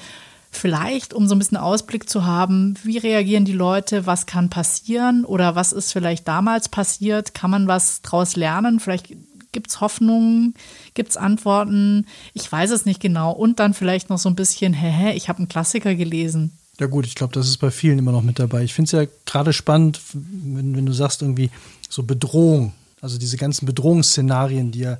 Vielleicht, 0.51 1.15
um 1.15 1.27
so 1.27 1.33
ein 1.33 1.39
bisschen 1.39 1.57
Ausblick 1.57 2.07
zu 2.07 2.25
haben, 2.25 2.75
wie 2.83 2.99
reagieren 2.99 3.43
die 3.43 3.53
Leute, 3.53 4.05
was 4.05 4.27
kann 4.27 4.49
passieren 4.49 5.25
oder 5.25 5.55
was 5.55 5.71
ist 5.71 5.91
vielleicht 5.91 6.27
damals 6.27 6.69
passiert, 6.69 7.33
kann 7.33 7.49
man 7.49 7.67
was 7.67 8.03
draus 8.03 8.35
lernen, 8.35 8.79
vielleicht 8.79 9.15
Gibt 9.53 9.69
es 9.69 9.79
Hoffnungen? 9.79 10.53
Gibt 10.93 11.11
es 11.11 11.17
Antworten? 11.17 12.05
Ich 12.33 12.51
weiß 12.51 12.71
es 12.71 12.85
nicht 12.85 12.99
genau. 12.99 13.31
Und 13.31 13.59
dann 13.59 13.73
vielleicht 13.73 14.09
noch 14.09 14.17
so 14.17 14.27
ein 14.27 14.35
bisschen, 14.35 14.73
hä, 14.73 14.89
hä, 14.89 15.13
ich 15.13 15.29
habe 15.29 15.37
einen 15.37 15.47
Klassiker 15.47 15.95
gelesen. 15.95 16.51
Ja 16.79 16.87
gut, 16.87 17.05
ich 17.05 17.15
glaube, 17.15 17.33
das 17.33 17.47
ist 17.47 17.57
bei 17.57 17.71
vielen 17.71 17.99
immer 17.99 18.11
noch 18.11 18.23
mit 18.23 18.39
dabei. 18.39 18.63
Ich 18.63 18.73
finde 18.73 18.87
es 18.87 18.91
ja 18.91 19.11
gerade 19.25 19.53
spannend, 19.53 20.01
wenn, 20.13 20.75
wenn 20.75 20.85
du 20.85 20.91
sagst 20.91 21.21
irgendwie 21.21 21.51
so 21.87 22.03
Bedrohung, 22.03 22.73
also 22.99 23.17
diese 23.17 23.37
ganzen 23.37 23.65
Bedrohungsszenarien, 23.65 24.71
die 24.71 24.79
ja 24.79 24.97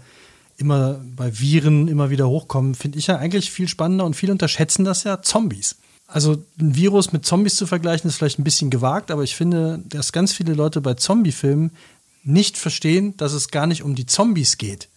immer 0.58 1.02
bei 1.16 1.40
Viren 1.40 1.88
immer 1.88 2.10
wieder 2.10 2.30
hochkommen, 2.30 2.76
finde 2.76 3.00
ich 3.00 3.08
ja 3.08 3.18
eigentlich 3.18 3.52
viel 3.52 3.68
spannender 3.68 4.06
und 4.06 4.16
viele 4.16 4.32
unterschätzen 4.32 4.86
das 4.86 5.04
ja, 5.04 5.22
Zombies. 5.22 5.78
Also 6.06 6.44
ein 6.60 6.76
Virus 6.76 7.12
mit 7.12 7.26
Zombies 7.26 7.56
zu 7.56 7.66
vergleichen, 7.66 8.08
ist 8.08 8.18
vielleicht 8.18 8.38
ein 8.38 8.44
bisschen 8.44 8.70
gewagt, 8.70 9.10
aber 9.10 9.24
ich 9.24 9.36
finde, 9.36 9.82
dass 9.90 10.12
ganz 10.12 10.32
viele 10.32 10.54
Leute 10.54 10.80
bei 10.80 10.94
Zombie-Filmen 10.94 11.72
nicht 12.24 12.58
verstehen, 12.58 13.16
dass 13.18 13.34
es 13.34 13.50
gar 13.50 13.68
nicht 13.68 13.84
um 13.84 13.96
die 13.96 14.06
Zombies 14.06 14.58
geht. 14.58 14.90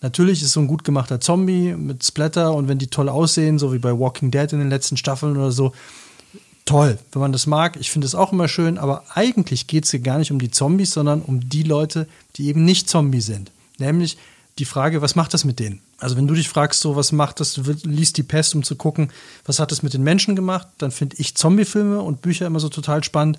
Natürlich 0.00 0.42
ist 0.42 0.52
so 0.52 0.60
ein 0.60 0.66
gut 0.66 0.84
gemachter 0.84 1.20
Zombie 1.20 1.74
mit 1.74 2.04
Splatter 2.04 2.54
und 2.54 2.68
wenn 2.68 2.78
die 2.78 2.88
toll 2.88 3.08
aussehen, 3.08 3.58
so 3.58 3.72
wie 3.72 3.78
bei 3.78 3.96
Walking 3.96 4.30
Dead 4.30 4.52
in 4.52 4.58
den 4.58 4.68
letzten 4.68 4.96
Staffeln 4.96 5.36
oder 5.36 5.52
so, 5.52 5.72
toll, 6.64 6.98
wenn 7.12 7.20
man 7.20 7.32
das 7.32 7.46
mag. 7.46 7.76
Ich 7.78 7.90
finde 7.90 8.06
es 8.06 8.14
auch 8.14 8.32
immer 8.32 8.48
schön, 8.48 8.78
aber 8.78 9.04
eigentlich 9.14 9.68
geht 9.68 9.84
es 9.84 9.92
hier 9.92 10.00
gar 10.00 10.18
nicht 10.18 10.32
um 10.32 10.40
die 10.40 10.50
Zombies, 10.50 10.92
sondern 10.92 11.22
um 11.22 11.48
die 11.48 11.62
Leute, 11.62 12.08
die 12.36 12.48
eben 12.48 12.64
nicht 12.64 12.88
Zombie 12.88 13.20
sind. 13.20 13.52
Nämlich 13.78 14.18
die 14.58 14.64
Frage, 14.64 15.02
was 15.02 15.14
macht 15.14 15.34
das 15.34 15.44
mit 15.44 15.60
denen? 15.60 15.80
Also 15.98 16.16
wenn 16.16 16.26
du 16.26 16.34
dich 16.34 16.48
fragst, 16.48 16.80
so 16.80 16.96
was 16.96 17.12
macht 17.12 17.40
das, 17.40 17.54
du 17.54 17.62
liest 17.84 18.16
die 18.16 18.22
Pest, 18.22 18.54
um 18.54 18.64
zu 18.64 18.76
gucken, 18.76 19.10
was 19.46 19.60
hat 19.60 19.70
das 19.70 19.82
mit 19.82 19.94
den 19.94 20.02
Menschen 20.02 20.36
gemacht, 20.36 20.66
dann 20.78 20.90
finde 20.90 21.16
ich 21.18 21.36
Zombie-Filme 21.36 22.02
und 22.02 22.22
Bücher 22.22 22.46
immer 22.46 22.60
so 22.60 22.68
total 22.68 23.02
spannend, 23.04 23.38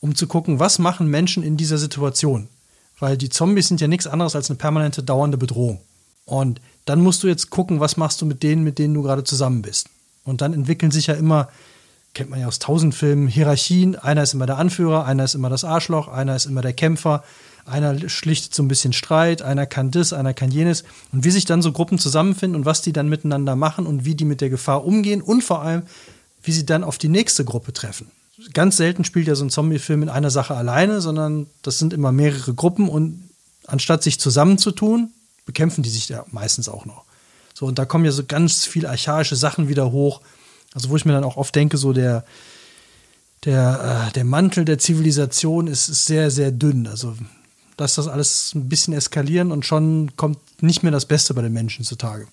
um 0.00 0.14
zu 0.14 0.26
gucken, 0.26 0.58
was 0.58 0.78
machen 0.78 1.06
Menschen 1.06 1.42
in 1.42 1.56
dieser 1.56 1.78
Situation. 1.78 2.48
Weil 2.98 3.16
die 3.16 3.28
Zombies 3.28 3.68
sind 3.68 3.80
ja 3.80 3.88
nichts 3.88 4.06
anderes 4.06 4.34
als 4.34 4.50
eine 4.50 4.58
permanente 4.58 5.02
dauernde 5.02 5.38
Bedrohung. 5.38 5.80
Und 6.26 6.60
dann 6.84 7.00
musst 7.00 7.22
du 7.22 7.28
jetzt 7.28 7.50
gucken, 7.50 7.80
was 7.80 7.96
machst 7.96 8.20
du 8.20 8.26
mit 8.26 8.42
denen, 8.42 8.62
mit 8.62 8.78
denen 8.78 8.94
du 8.94 9.02
gerade 9.02 9.24
zusammen 9.24 9.62
bist. 9.62 9.88
Und 10.24 10.40
dann 10.40 10.52
entwickeln 10.52 10.90
sich 10.90 11.06
ja 11.06 11.14
immer, 11.14 11.48
kennt 12.14 12.30
man 12.30 12.40
ja 12.40 12.46
aus 12.46 12.58
tausend 12.58 12.94
Filmen, 12.94 13.26
Hierarchien. 13.26 13.96
Einer 13.96 14.22
ist 14.22 14.34
immer 14.34 14.46
der 14.46 14.58
Anführer, 14.58 15.06
einer 15.06 15.24
ist 15.24 15.34
immer 15.34 15.48
das 15.48 15.64
Arschloch, 15.64 16.08
einer 16.08 16.36
ist 16.36 16.46
immer 16.46 16.62
der 16.62 16.72
Kämpfer, 16.72 17.24
einer 17.64 18.08
schlichtet 18.08 18.54
so 18.54 18.62
ein 18.62 18.68
bisschen 18.68 18.92
Streit, 18.92 19.42
einer 19.42 19.66
kann 19.66 19.90
das, 19.90 20.12
einer 20.12 20.34
kann 20.34 20.50
jenes. 20.50 20.84
Und 21.12 21.24
wie 21.24 21.30
sich 21.30 21.44
dann 21.44 21.62
so 21.62 21.72
Gruppen 21.72 21.98
zusammenfinden 21.98 22.58
und 22.60 22.66
was 22.66 22.82
die 22.82 22.92
dann 22.92 23.08
miteinander 23.08 23.56
machen 23.56 23.86
und 23.86 24.04
wie 24.04 24.14
die 24.14 24.24
mit 24.24 24.40
der 24.40 24.50
Gefahr 24.50 24.84
umgehen 24.84 25.22
und 25.22 25.42
vor 25.42 25.62
allem, 25.62 25.82
wie 26.42 26.52
sie 26.52 26.66
dann 26.66 26.84
auf 26.84 26.98
die 26.98 27.08
nächste 27.08 27.44
Gruppe 27.44 27.72
treffen 27.72 28.10
ganz 28.52 28.76
selten 28.76 29.04
spielt 29.04 29.26
ja 29.26 29.34
so 29.34 29.44
ein 29.44 29.50
Zombie-Film 29.50 30.02
in 30.02 30.08
einer 30.08 30.30
Sache 30.30 30.54
alleine, 30.54 31.00
sondern 31.00 31.46
das 31.62 31.78
sind 31.78 31.92
immer 31.92 32.12
mehrere 32.12 32.54
Gruppen 32.54 32.88
und 32.88 33.28
anstatt 33.66 34.02
sich 34.02 34.18
zusammenzutun, 34.20 35.12
bekämpfen 35.46 35.82
die 35.82 35.90
sich 35.90 36.08
ja 36.08 36.24
meistens 36.30 36.68
auch 36.68 36.84
noch. 36.84 37.04
So, 37.54 37.66
und 37.66 37.78
da 37.78 37.84
kommen 37.84 38.04
ja 38.04 38.12
so 38.12 38.24
ganz 38.24 38.64
viel 38.64 38.86
archaische 38.86 39.36
Sachen 39.36 39.68
wieder 39.68 39.92
hoch. 39.92 40.20
Also, 40.74 40.88
wo 40.88 40.96
ich 40.96 41.04
mir 41.04 41.12
dann 41.12 41.24
auch 41.24 41.36
oft 41.36 41.54
denke, 41.54 41.76
so 41.76 41.92
der, 41.92 42.24
der, 43.44 44.08
äh, 44.08 44.12
der 44.12 44.24
Mantel 44.24 44.64
der 44.64 44.78
Zivilisation 44.78 45.66
ist, 45.66 45.88
ist 45.88 46.06
sehr, 46.06 46.30
sehr 46.30 46.52
dünn. 46.52 46.86
Also, 46.86 47.16
lass 47.78 47.96
das 47.96 48.08
alles 48.08 48.54
ein 48.54 48.68
bisschen 48.68 48.94
eskalieren 48.94 49.52
und 49.52 49.66
schon 49.66 50.16
kommt 50.16 50.38
nicht 50.62 50.82
mehr 50.82 50.92
das 50.92 51.06
Beste 51.06 51.34
bei 51.34 51.42
den 51.42 51.52
Menschen 51.52 51.84
zutage. 51.84 52.28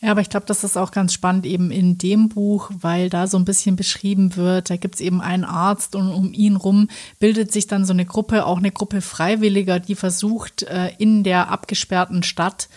Ja, 0.00 0.10
aber 0.10 0.20
ich 0.20 0.28
glaube, 0.28 0.46
das 0.46 0.62
ist 0.62 0.76
auch 0.76 0.90
ganz 0.90 1.14
spannend 1.14 1.46
eben 1.46 1.70
in 1.70 1.96
dem 1.96 2.28
Buch, 2.28 2.70
weil 2.80 3.08
da 3.08 3.26
so 3.26 3.38
ein 3.38 3.46
bisschen 3.46 3.76
beschrieben 3.76 4.36
wird, 4.36 4.68
da 4.68 4.76
gibt 4.76 4.96
es 4.96 5.00
eben 5.00 5.22
einen 5.22 5.44
Arzt 5.44 5.94
und 5.94 6.10
um 6.10 6.34
ihn 6.34 6.56
rum 6.56 6.88
bildet 7.18 7.50
sich 7.50 7.66
dann 7.66 7.86
so 7.86 7.94
eine 7.94 8.04
Gruppe, 8.04 8.44
auch 8.44 8.58
eine 8.58 8.70
Gruppe 8.70 9.00
Freiwilliger, 9.00 9.80
die 9.80 9.94
versucht, 9.94 10.64
äh, 10.64 10.90
in 10.98 11.24
der 11.24 11.50
abgesperrten 11.50 12.22
Stadt 12.22 12.68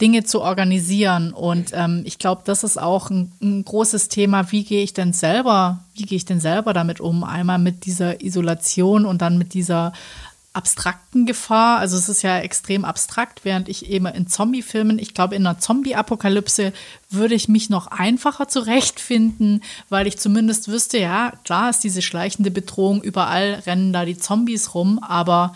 Dinge 0.00 0.24
zu 0.24 0.40
organisieren. 0.40 1.32
Und 1.32 1.72
ähm, 1.74 2.02
ich 2.04 2.18
glaube, 2.18 2.42
das 2.44 2.64
ist 2.64 2.80
auch 2.80 3.10
ein, 3.10 3.32
ein 3.42 3.64
großes 3.64 4.08
Thema. 4.08 4.50
Wie 4.50 4.64
gehe 4.64 4.82
ich 4.82 4.94
denn 4.94 5.12
selber, 5.12 5.80
wie 5.94 6.04
gehe 6.04 6.16
ich 6.16 6.24
denn 6.24 6.40
selber 6.40 6.72
damit 6.72 7.00
um? 7.00 7.24
Einmal 7.24 7.58
mit 7.58 7.84
dieser 7.84 8.22
Isolation 8.22 9.04
und 9.04 9.20
dann 9.20 9.38
mit 9.38 9.54
dieser 9.54 9.92
abstrakten 10.52 11.26
Gefahr. 11.26 11.78
Also 11.78 11.96
es 11.96 12.08
ist 12.08 12.22
ja 12.22 12.38
extrem 12.38 12.84
abstrakt, 12.84 13.44
während 13.44 13.68
ich 13.68 13.88
eben 13.88 14.06
in 14.06 14.26
Zombie-Filmen, 14.26 14.98
ich 14.98 15.14
glaube, 15.14 15.36
in 15.36 15.46
einer 15.46 15.58
Zombie-Apokalypse 15.58 16.72
würde 17.08 17.34
ich 17.34 17.48
mich 17.48 17.70
noch 17.70 17.86
einfacher 17.86 18.48
zurechtfinden, 18.48 19.62
weil 19.88 20.06
ich 20.06 20.18
zumindest 20.18 20.68
wüsste, 20.68 20.98
ja, 20.98 21.32
klar 21.44 21.70
ist 21.70 21.84
diese 21.84 22.02
schleichende 22.02 22.50
Bedrohung, 22.50 23.02
überall 23.02 23.62
rennen 23.66 23.92
da 23.92 24.04
die 24.04 24.18
Zombies 24.18 24.74
rum, 24.74 24.98
aber 24.98 25.54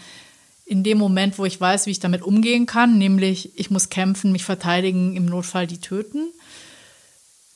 in 0.65 0.83
dem 0.83 0.99
Moment, 0.99 1.39
wo 1.39 1.45
ich 1.45 1.61
weiß, 1.61 1.87
wie 1.87 1.91
ich 1.91 2.01
damit 2.01 2.23
umgehen 2.23 2.67
kann, 2.67 2.97
nämlich 2.97 3.59
ich 3.59 3.71
muss 3.71 3.91
kämpfen, 3.91 4.33
mich 4.33 4.45
verteidigen, 4.45 5.17
im 5.17 5.27
Notfall 5.27 5.67
die 5.67 5.81
töten, 5.81 6.29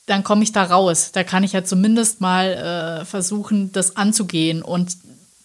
dann 0.05 0.23
komme 0.23 0.43
ich 0.43 0.51
da 0.51 0.63
raus. 0.63 1.11
Da 1.11 1.23
kann 1.23 1.43
ich 1.43 1.53
ja 1.53 1.63
zumindest 1.63 2.19
mal 2.19 3.01
äh, 3.01 3.05
versuchen, 3.05 3.71
das 3.71 3.95
anzugehen. 3.95 4.61
Und 4.61 4.97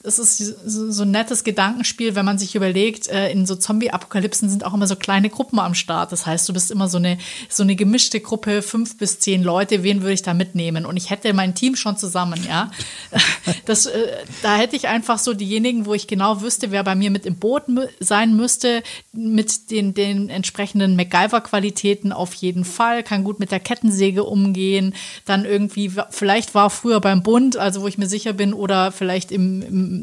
es 0.06 0.18
ist 0.18 0.37
so 0.66 1.02
ein 1.02 1.11
nettes 1.11 1.44
Gedankenspiel, 1.44 2.14
wenn 2.14 2.26
man 2.26 2.38
sich 2.38 2.54
überlegt, 2.54 3.08
äh, 3.08 3.30
in 3.30 3.46
so 3.46 3.56
Zombie-Apokalypsen 3.56 4.50
sind 4.50 4.64
auch 4.64 4.75
immer 4.75 4.87
so 4.87 4.96
kleine 4.96 5.30
Gruppen 5.30 5.58
am 5.58 5.75
Start. 5.75 6.12
Das 6.12 6.26
heißt, 6.26 6.46
du 6.46 6.52
bist 6.52 6.70
immer 6.70 6.88
so 6.88 6.99
eine, 6.99 7.16
so 7.49 7.62
eine 7.62 7.75
gemischte 7.75 8.20
Gruppe, 8.20 8.61
fünf 8.61 8.99
bis 8.99 9.18
zehn 9.18 9.42
Leute. 9.42 9.82
Wen 9.82 10.02
würde 10.02 10.12
ich 10.12 10.23
da 10.23 10.34
mitnehmen? 10.34 10.84
Und 10.84 10.99
ich 10.99 11.08
hätte 11.08 11.32
mein 11.32 11.54
Team 11.54 11.75
schon 11.75 11.96
zusammen, 11.96 12.44
ja. 12.46 12.70
Das, 13.66 13.87
äh, 13.87 14.08
da 14.42 14.56
hätte 14.56 14.76
ich 14.76 14.88
einfach 14.88 15.18
so 15.18 15.32
diejenigen, 15.32 15.87
wo 15.87 15.94
ich 15.94 16.06
genau 16.06 16.42
wüsste, 16.42 16.70
wer 16.70 16.82
bei 16.84 16.94
mir 16.94 17.11
mit 17.11 17.25
im 17.25 17.37
Boot 17.37 17.64
sein 17.99 18.37
müsste, 18.37 18.82
mit 19.12 19.70
den, 19.70 19.94
den 19.94 20.28
entsprechenden 20.28 20.96
MacGyver-Qualitäten 20.96 22.12
auf 22.12 22.34
jeden 22.34 22.64
Fall, 22.64 23.02
kann 23.02 23.25
gut 23.25 23.40
mit 23.40 23.52
der 23.52 23.61
Kettensäge 23.61 24.25
umgehen. 24.25 24.94
Dann 25.25 25.44
irgendwie, 25.44 25.92
vielleicht 26.11 26.54
war 26.54 26.68
früher 26.68 27.00
beim 27.00 27.23
Bund, 27.23 27.56
also 27.56 27.82
wo 27.82 27.87
ich 27.87 27.96
mir 27.96 28.08
sicher 28.08 28.34
bin, 28.34 28.52
oder 28.52 28.92
vielleicht 28.92 29.32
im, 29.32 29.62
im 29.62 29.94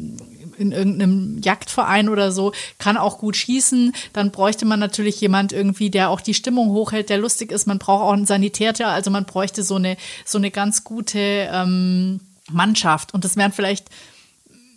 in 0.58 0.72
irgendeinem 0.72 1.40
Jagdverein 1.42 2.08
oder 2.08 2.30
so, 2.30 2.52
kann 2.78 2.96
auch 2.96 3.18
gut 3.18 3.36
schießen. 3.36 3.92
Dann 4.12 4.30
bräuchte 4.30 4.64
man 4.64 4.80
natürlich 4.80 5.20
jemand 5.20 5.52
irgendwie, 5.52 5.90
der 5.90 6.10
auch 6.10 6.20
die 6.20 6.34
Stimmung 6.34 6.70
hochhält, 6.70 7.10
der 7.10 7.18
lustig 7.18 7.50
ist. 7.50 7.66
Man 7.66 7.78
braucht 7.78 8.02
auch 8.02 8.12
einen 8.12 8.26
Sanitär, 8.26 8.74
also 8.88 9.10
man 9.10 9.24
bräuchte 9.24 9.62
so 9.62 9.76
eine, 9.76 9.96
so 10.24 10.38
eine 10.38 10.50
ganz 10.50 10.84
gute 10.84 11.18
ähm, 11.18 12.20
Mannschaft. 12.50 13.14
Und 13.14 13.24
das 13.24 13.36
wären 13.36 13.52
vielleicht 13.52 13.88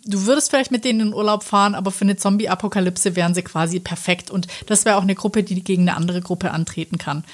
du 0.06 0.24
würdest 0.26 0.50
vielleicht 0.50 0.70
mit 0.70 0.84
denen 0.84 1.00
in 1.00 1.14
Urlaub 1.14 1.42
fahren, 1.42 1.74
aber 1.74 1.90
für 1.90 2.04
eine 2.04 2.16
Zombie-Apokalypse 2.16 3.16
wären 3.16 3.34
sie 3.34 3.42
quasi 3.42 3.80
perfekt. 3.80 4.30
Und 4.30 4.46
das 4.66 4.84
wäre 4.84 4.96
auch 4.96 5.02
eine 5.02 5.14
Gruppe, 5.14 5.42
die 5.42 5.62
gegen 5.62 5.82
eine 5.82 5.96
andere 5.96 6.20
Gruppe 6.20 6.52
antreten 6.52 6.98
kann. 6.98 7.24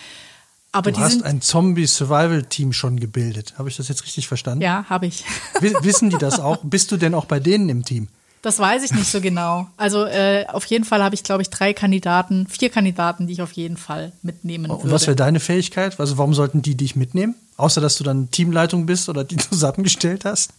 Aber 0.73 0.91
du 0.91 1.01
hast 1.01 1.23
ein 1.23 1.43
Zombie-Survival-Team 1.43 2.73
schon 2.73 2.99
gebildet. 2.99 3.55
Habe 3.59 3.69
ich 3.69 3.77
das 3.77 3.89
jetzt 3.89 4.05
richtig 4.05 4.27
verstanden? 4.27 4.63
Ja, 4.63 4.87
habe 4.89 5.07
ich. 5.07 5.25
Wissen 5.61 6.09
die 6.09 6.17
das 6.17 6.41
auch? 6.41 6.59
Bist 6.63 6.91
du 6.91 6.97
denn 6.97 7.15
auch 7.15 7.27
bei 7.27 7.41
denen 7.41 7.69
im 7.69 7.85
Team? 7.85 8.09
Das 8.41 8.59
weiß 8.59 8.83
ich 8.83 8.91
nicht 8.91 9.09
so 9.09 9.21
genau. 9.21 9.69
Also 9.77 10.05
äh, 10.05 10.47
auf 10.49 10.65
jeden 10.65 10.85
Fall 10.85 11.03
habe 11.03 11.15
ich, 11.15 11.23
glaube 11.23 11.43
ich, 11.43 11.51
drei 11.51 11.73
Kandidaten, 11.73 12.49
vier 12.49 12.71
Kandidaten, 12.71 13.29
die 13.29 13.35
ich 13.35 13.43
auf 13.43 13.53
jeden 13.53 13.77
Fall 13.77 14.13
mitnehmen 14.23 14.69
würde. 14.69 14.83
Und 14.83 14.91
was 14.91 15.07
wäre 15.07 15.15
deine 15.15 15.39
Fähigkeit? 15.39 16.01
Also 16.01 16.19
warum 16.19 16.35
sollten 16.35 16.61
die 16.61 16.75
dich 16.75 16.97
mitnehmen? 16.97 17.37
Außer 17.57 17.81
dass 17.81 17.97
du 17.97 18.05
dann 18.05 18.33
Teamleitung 18.33 18.85
bist 18.87 19.09
oder 19.09 19.23
die 19.23 19.37
zusammengestellt 19.51 20.25
hast? 20.25 20.51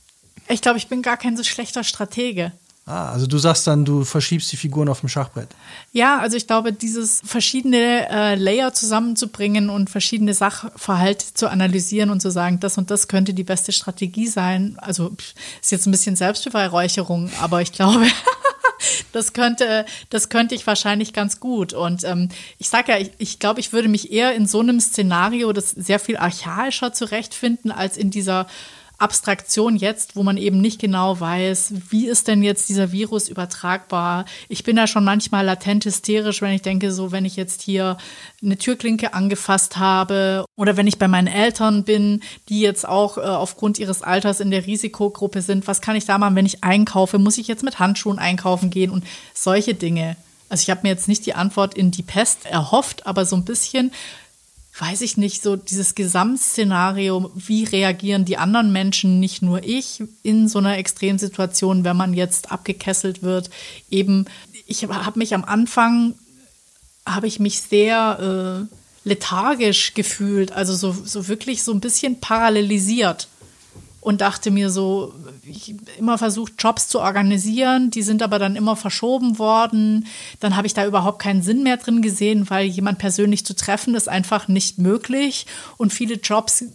Ich 0.47 0.61
glaube, 0.61 0.77
ich 0.77 0.87
bin 0.87 1.01
gar 1.01 1.17
kein 1.17 1.35
so 1.35 1.43
schlechter 1.43 1.83
Stratege. 1.83 2.53
Ah, 2.85 3.13
also 3.13 3.27
du 3.27 3.37
sagst 3.37 3.65
dann, 3.65 3.85
du 3.85 4.03
verschiebst 4.03 4.51
die 4.51 4.57
Figuren 4.57 4.89
auf 4.89 4.99
dem 4.99 5.07
Schachbrett. 5.07 5.47
Ja, 5.93 6.19
also 6.19 6.35
ich 6.35 6.47
glaube, 6.47 6.73
dieses 6.73 7.21
verschiedene 7.23 8.09
äh, 8.09 8.35
Layer 8.35 8.73
zusammenzubringen 8.73 9.69
und 9.69 9.89
verschiedene 9.89 10.33
Sachverhalte 10.33 11.33
zu 11.33 11.49
analysieren 11.49 12.09
und 12.09 12.21
zu 12.21 12.29
sagen, 12.29 12.59
das 12.59 12.77
und 12.77 12.91
das 12.91 13.07
könnte 13.07 13.33
die 13.33 13.45
beste 13.45 13.71
Strategie 13.71 14.27
sein. 14.27 14.75
Also 14.79 15.13
ist 15.61 15.71
jetzt 15.71 15.85
ein 15.85 15.91
bisschen 15.91 16.17
Selbstbeweihräucherung, 16.17 17.29
aber 17.41 17.61
ich 17.61 17.71
glaube, 17.71 18.05
das 19.13 19.31
könnte, 19.31 19.85
das 20.09 20.27
könnte 20.27 20.53
ich 20.53 20.67
wahrscheinlich 20.67 21.13
ganz 21.13 21.39
gut. 21.39 21.71
Und 21.71 22.03
ähm, 22.03 22.27
ich 22.57 22.67
sage 22.67 22.91
ja, 22.91 22.97
ich, 22.97 23.11
ich 23.17 23.39
glaube, 23.39 23.61
ich 23.61 23.71
würde 23.71 23.87
mich 23.87 24.11
eher 24.11 24.35
in 24.35 24.45
so 24.45 24.59
einem 24.59 24.81
Szenario 24.81 25.53
das 25.53 25.71
sehr 25.71 25.99
viel 25.99 26.17
archaischer 26.17 26.91
zurechtfinden 26.91 27.71
als 27.71 27.95
in 27.95 28.09
dieser 28.09 28.45
Abstraktion 29.03 29.75
jetzt, 29.75 30.15
wo 30.15 30.23
man 30.23 30.37
eben 30.37 30.61
nicht 30.61 30.79
genau 30.79 31.19
weiß, 31.19 31.73
wie 31.89 32.07
ist 32.07 32.27
denn 32.27 32.41
jetzt 32.41 32.69
dieser 32.69 32.91
Virus 32.93 33.27
übertragbar. 33.27 34.25
Ich 34.47 34.63
bin 34.63 34.77
da 34.77 34.87
schon 34.87 35.03
manchmal 35.03 35.45
latent 35.45 35.83
hysterisch, 35.83 36.41
wenn 36.41 36.53
ich 36.53 36.61
denke, 36.61 36.91
so 36.91 37.11
wenn 37.11 37.25
ich 37.25 37.35
jetzt 37.35 37.61
hier 37.61 37.97
eine 38.41 38.57
Türklinke 38.57 39.13
angefasst 39.13 39.77
habe 39.77 40.45
oder 40.55 40.77
wenn 40.77 40.87
ich 40.87 40.97
bei 40.97 41.09
meinen 41.09 41.27
Eltern 41.27 41.83
bin, 41.83 42.21
die 42.47 42.61
jetzt 42.61 42.87
auch 42.87 43.17
äh, 43.17 43.21
aufgrund 43.21 43.77
ihres 43.77 44.01
Alters 44.01 44.39
in 44.39 44.51
der 44.51 44.65
Risikogruppe 44.65 45.41
sind, 45.41 45.67
was 45.67 45.81
kann 45.81 45.97
ich 45.97 46.05
da 46.05 46.17
machen, 46.17 46.35
wenn 46.35 46.45
ich 46.45 46.63
einkaufe? 46.63 47.19
Muss 47.19 47.37
ich 47.37 47.47
jetzt 47.49 47.63
mit 47.63 47.79
Handschuhen 47.79 48.19
einkaufen 48.19 48.69
gehen 48.69 48.89
und 48.89 49.03
solche 49.33 49.73
Dinge? 49.73 50.15
Also 50.49 50.61
ich 50.61 50.69
habe 50.69 50.81
mir 50.83 50.89
jetzt 50.89 51.07
nicht 51.07 51.25
die 51.25 51.33
Antwort 51.33 51.73
in 51.73 51.91
die 51.91 52.03
Pest 52.03 52.45
erhofft, 52.45 53.07
aber 53.07 53.25
so 53.25 53.35
ein 53.35 53.43
bisschen 53.43 53.91
weiß 54.77 55.01
ich 55.01 55.17
nicht, 55.17 55.43
so 55.43 55.55
dieses 55.55 55.93
Gesamtszenario, 55.93 57.31
wie 57.35 57.63
reagieren 57.63 58.25
die 58.25 58.37
anderen 58.37 58.71
Menschen, 58.71 59.19
nicht 59.19 59.41
nur 59.41 59.63
ich, 59.63 60.03
in 60.23 60.47
so 60.47 60.59
einer 60.59 60.77
Extremsituation, 60.77 61.83
wenn 61.83 61.95
man 61.95 62.13
jetzt 62.13 62.51
abgekesselt 62.51 63.21
wird. 63.21 63.51
Eben, 63.91 64.25
ich 64.65 64.83
habe 64.85 65.19
mich 65.19 65.35
am 65.35 65.43
Anfang, 65.43 66.15
habe 67.05 67.27
ich 67.27 67.39
mich 67.39 67.61
sehr 67.61 68.67
äh, 68.71 69.07
lethargisch 69.07 69.93
gefühlt, 69.93 70.51
also 70.53 70.73
so, 70.73 70.91
so 70.91 71.27
wirklich 71.27 71.61
so 71.61 71.71
ein 71.71 71.81
bisschen 71.81 72.19
parallelisiert 72.19 73.27
und 74.03 74.19
dachte 74.19 74.51
mir 74.51 74.69
so, 74.69 75.13
ich 75.43 75.75
immer 75.97 76.17
versucht, 76.17 76.53
Jobs 76.59 76.89
zu 76.89 76.99
organisieren, 76.99 77.89
die 77.89 78.01
sind 78.01 78.21
aber 78.21 78.37
dann 78.37 78.57
immer 78.57 78.75
verschoben 78.75 79.39
worden. 79.39 80.07
Dann 80.41 80.57
habe 80.57 80.67
ich 80.67 80.73
da 80.73 80.85
überhaupt 80.85 81.19
keinen 81.19 81.41
Sinn 81.41 81.63
mehr 81.63 81.77
drin 81.77 82.01
gesehen, 82.01 82.49
weil 82.49 82.65
jemand 82.65 82.99
persönlich 82.99 83.45
zu 83.45 83.55
treffen 83.55 83.95
ist 83.95 84.09
einfach 84.09 84.49
nicht 84.49 84.77
möglich. 84.77 85.45
Und 85.77 85.93
viele 85.93 86.15
Jobs 86.15 86.65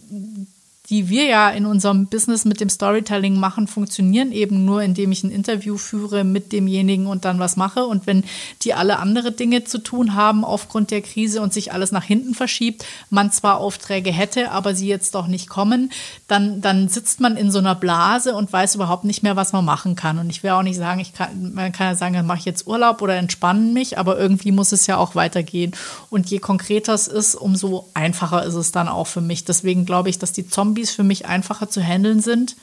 die 0.89 1.07
wir 1.07 1.25
ja 1.25 1.49
in 1.49 1.67
unserem 1.67 2.07
Business 2.07 2.45
mit 2.45 2.59
dem 2.59 2.69
Storytelling 2.69 3.39
machen, 3.39 3.67
funktionieren 3.67 4.31
eben 4.31 4.65
nur, 4.65 4.81
indem 4.81 5.11
ich 5.11 5.23
ein 5.23 5.29
Interview 5.29 5.77
führe 5.77 6.23
mit 6.23 6.51
demjenigen 6.51 7.05
und 7.05 7.25
dann 7.25 7.39
was 7.39 7.57
mache. 7.57 7.85
Und 7.85 8.07
wenn 8.07 8.23
die 8.63 8.73
alle 8.73 8.97
andere 8.97 9.31
Dinge 9.31 9.63
zu 9.63 9.77
tun 9.77 10.15
haben 10.15 10.43
aufgrund 10.43 10.89
der 10.89 11.01
Krise 11.01 11.41
und 11.41 11.53
sich 11.53 11.73
alles 11.73 11.91
nach 11.91 12.03
hinten 12.03 12.33
verschiebt, 12.33 12.85
man 13.11 13.31
zwar 13.31 13.57
Aufträge 13.57 14.11
hätte, 14.11 14.49
aber 14.51 14.73
sie 14.73 14.87
jetzt 14.87 15.13
doch 15.13 15.27
nicht 15.27 15.47
kommen, 15.47 15.91
dann, 16.27 16.59
dann 16.59 16.89
sitzt 16.89 17.19
man 17.19 17.37
in 17.37 17.51
so 17.51 17.59
einer 17.59 17.75
Blase 17.75 18.33
und 18.33 18.51
weiß 18.51 18.73
überhaupt 18.73 19.03
nicht 19.03 19.21
mehr, 19.21 19.35
was 19.35 19.53
man 19.53 19.65
machen 19.65 19.95
kann. 19.95 20.17
Und 20.17 20.31
ich 20.31 20.41
will 20.41 20.51
auch 20.51 20.63
nicht 20.63 20.77
sagen, 20.77 20.99
ich 20.99 21.13
kann, 21.13 21.53
man 21.53 21.71
kann 21.71 21.87
ja 21.87 21.95
sagen, 21.95 22.15
dann 22.15 22.25
mache 22.25 22.39
ich 22.39 22.45
jetzt 22.45 22.65
Urlaub 22.65 23.03
oder 23.03 23.15
entspanne 23.15 23.71
mich, 23.73 23.99
aber 23.99 24.17
irgendwie 24.17 24.51
muss 24.51 24.71
es 24.71 24.87
ja 24.87 24.97
auch 24.97 25.13
weitergehen. 25.13 25.73
Und 26.09 26.31
je 26.31 26.39
konkreter 26.39 26.95
es 26.95 27.07
ist, 27.07 27.35
umso 27.35 27.87
einfacher 27.93 28.43
ist 28.43 28.55
es 28.55 28.71
dann 28.71 28.87
auch 28.87 29.05
für 29.05 29.21
mich. 29.21 29.45
Deswegen 29.45 29.85
glaube 29.85 30.09
ich, 30.09 30.17
dass 30.17 30.31
die 30.31 30.47
Zombies 30.47 30.78
Zombies 30.79 30.91
für 30.91 31.03
mich 31.03 31.25
einfacher 31.25 31.69
zu 31.69 31.81
handeln 31.81 32.21
sind, 32.21 32.55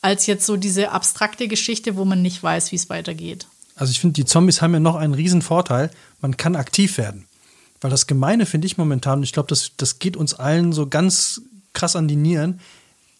als 0.00 0.26
jetzt 0.26 0.46
so 0.46 0.56
diese 0.56 0.90
abstrakte 0.92 1.48
Geschichte, 1.48 1.96
wo 1.96 2.04
man 2.04 2.22
nicht 2.22 2.42
weiß, 2.42 2.72
wie 2.72 2.76
es 2.76 2.88
weitergeht. 2.88 3.46
Also 3.74 3.90
ich 3.90 4.00
finde, 4.00 4.14
die 4.14 4.24
Zombies 4.24 4.62
haben 4.62 4.74
ja 4.74 4.80
noch 4.80 4.96
einen 4.96 5.14
riesen 5.14 5.42
Vorteil, 5.42 5.90
man 6.20 6.36
kann 6.36 6.56
aktiv 6.56 6.98
werden. 6.98 7.26
Weil 7.80 7.90
das 7.90 8.06
Gemeine 8.06 8.46
finde 8.46 8.66
ich 8.66 8.78
momentan, 8.78 9.18
und 9.18 9.24
ich 9.24 9.32
glaube, 9.32 9.48
das, 9.48 9.72
das 9.76 9.98
geht 9.98 10.16
uns 10.16 10.34
allen 10.34 10.72
so 10.72 10.86
ganz 10.86 11.40
krass 11.72 11.96
an 11.96 12.06
die 12.06 12.16
Nieren, 12.16 12.60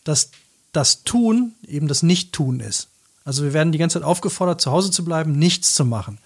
dass 0.04 0.30
das 0.72 1.02
Tun 1.02 1.52
eben 1.66 1.88
das 1.88 2.02
Nicht-Tun 2.02 2.60
ist. 2.60 2.88
Also 3.24 3.42
wir 3.42 3.52
werden 3.52 3.72
die 3.72 3.78
ganze 3.78 3.98
Zeit 3.98 4.06
aufgefordert, 4.06 4.60
zu 4.60 4.70
Hause 4.70 4.90
zu 4.90 5.04
bleiben, 5.04 5.32
nichts 5.32 5.74
zu 5.74 5.84
machen. 5.84 6.18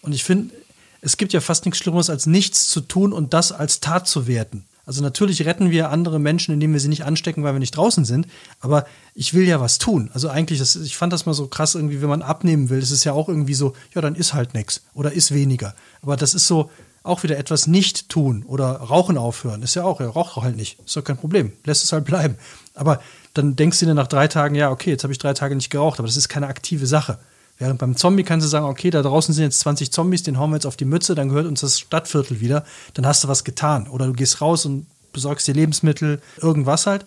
Und 0.00 0.14
ich 0.14 0.24
finde, 0.24 0.54
es 1.00 1.16
gibt 1.16 1.32
ja 1.32 1.40
fast 1.40 1.64
nichts 1.66 1.78
Schlimmeres, 1.78 2.08
als 2.08 2.26
nichts 2.26 2.68
zu 2.68 2.80
tun 2.80 3.12
und 3.12 3.34
das 3.34 3.52
als 3.52 3.80
Tat 3.80 4.08
zu 4.08 4.26
werten. 4.26 4.64
Also 4.84 5.02
natürlich 5.02 5.44
retten 5.44 5.70
wir 5.70 5.90
andere 5.90 6.18
Menschen, 6.18 6.52
indem 6.52 6.72
wir 6.72 6.80
sie 6.80 6.88
nicht 6.88 7.04
anstecken, 7.04 7.44
weil 7.44 7.54
wir 7.54 7.60
nicht 7.60 7.76
draußen 7.76 8.04
sind. 8.04 8.26
Aber 8.60 8.84
ich 9.14 9.34
will 9.34 9.46
ja 9.46 9.60
was 9.60 9.78
tun. 9.78 10.10
Also 10.12 10.28
eigentlich, 10.28 10.58
das, 10.58 10.76
ich 10.76 10.96
fand 10.96 11.12
das 11.12 11.26
mal 11.26 11.34
so 11.34 11.46
krass 11.46 11.74
irgendwie, 11.74 12.02
wenn 12.02 12.08
man 12.08 12.22
abnehmen 12.22 12.68
will, 12.68 12.80
das 12.80 12.90
ist 12.90 13.04
ja 13.04 13.12
auch 13.12 13.28
irgendwie 13.28 13.54
so, 13.54 13.74
ja, 13.94 14.00
dann 14.00 14.14
ist 14.14 14.34
halt 14.34 14.54
nichts 14.54 14.82
oder 14.94 15.12
ist 15.12 15.32
weniger. 15.32 15.74
Aber 16.00 16.16
das 16.16 16.34
ist 16.34 16.46
so 16.46 16.70
auch 17.04 17.22
wieder 17.22 17.36
etwas 17.36 17.66
nicht 17.66 18.08
tun 18.08 18.44
oder 18.46 18.72
Rauchen 18.74 19.18
aufhören. 19.18 19.62
Ist 19.62 19.74
ja 19.74 19.84
auch, 19.84 20.00
ja, 20.00 20.08
rauch 20.08 20.42
halt 20.42 20.56
nicht. 20.56 20.78
Ist 20.84 20.96
doch 20.96 21.04
kein 21.04 21.16
Problem. 21.16 21.52
Lässt 21.64 21.84
es 21.84 21.92
halt 21.92 22.04
bleiben. 22.04 22.36
Aber 22.74 23.00
dann 23.34 23.56
denkst 23.56 23.80
du 23.80 23.86
dir 23.86 23.94
nach 23.94 24.06
drei 24.06 24.28
Tagen, 24.28 24.54
ja, 24.54 24.70
okay, 24.70 24.90
jetzt 24.90 25.02
habe 25.02 25.12
ich 25.12 25.18
drei 25.18 25.34
Tage 25.34 25.56
nicht 25.56 25.70
geraucht, 25.70 25.98
aber 25.98 26.06
das 26.06 26.16
ist 26.16 26.28
keine 26.28 26.46
aktive 26.46 26.86
Sache. 26.86 27.18
Während 27.62 27.78
beim 27.78 27.96
Zombie 27.96 28.24
kannst 28.24 28.44
du 28.44 28.48
sagen, 28.48 28.66
okay, 28.66 28.90
da 28.90 29.02
draußen 29.02 29.32
sind 29.32 29.44
jetzt 29.44 29.60
20 29.60 29.92
Zombies, 29.92 30.24
den 30.24 30.36
hauen 30.36 30.50
wir 30.50 30.56
jetzt 30.56 30.66
auf 30.66 30.76
die 30.76 30.84
Mütze, 30.84 31.14
dann 31.14 31.28
gehört 31.28 31.46
uns 31.46 31.60
das 31.60 31.78
Stadtviertel 31.78 32.40
wieder, 32.40 32.64
dann 32.94 33.06
hast 33.06 33.22
du 33.22 33.28
was 33.28 33.44
getan. 33.44 33.86
Oder 33.86 34.06
du 34.06 34.14
gehst 34.14 34.40
raus 34.40 34.66
und 34.66 34.88
besorgst 35.12 35.46
dir 35.46 35.54
Lebensmittel, 35.54 36.20
irgendwas 36.38 36.86
halt. 36.86 37.04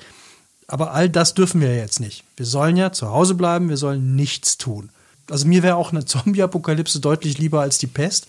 Aber 0.68 0.94
all 0.94 1.10
das 1.10 1.34
dürfen 1.34 1.60
wir 1.60 1.76
jetzt 1.76 2.00
nicht. 2.00 2.24
Wir 2.38 2.46
sollen 2.46 2.78
ja 2.78 2.94
zu 2.94 3.10
Hause 3.10 3.36
bleiben, 3.36 3.68
wir 3.68 3.76
sollen 3.76 4.16
nichts 4.16 4.58
tun. 4.58 4.92
Also 5.30 5.46
mir 5.46 5.62
wäre 5.62 5.76
auch 5.76 5.92
eine 5.92 6.06
Zombie-Apokalypse 6.06 7.02
deutlich 7.02 7.38
lieber 7.38 7.60
als 7.60 7.78
die 7.78 7.88
Pest, 7.88 8.28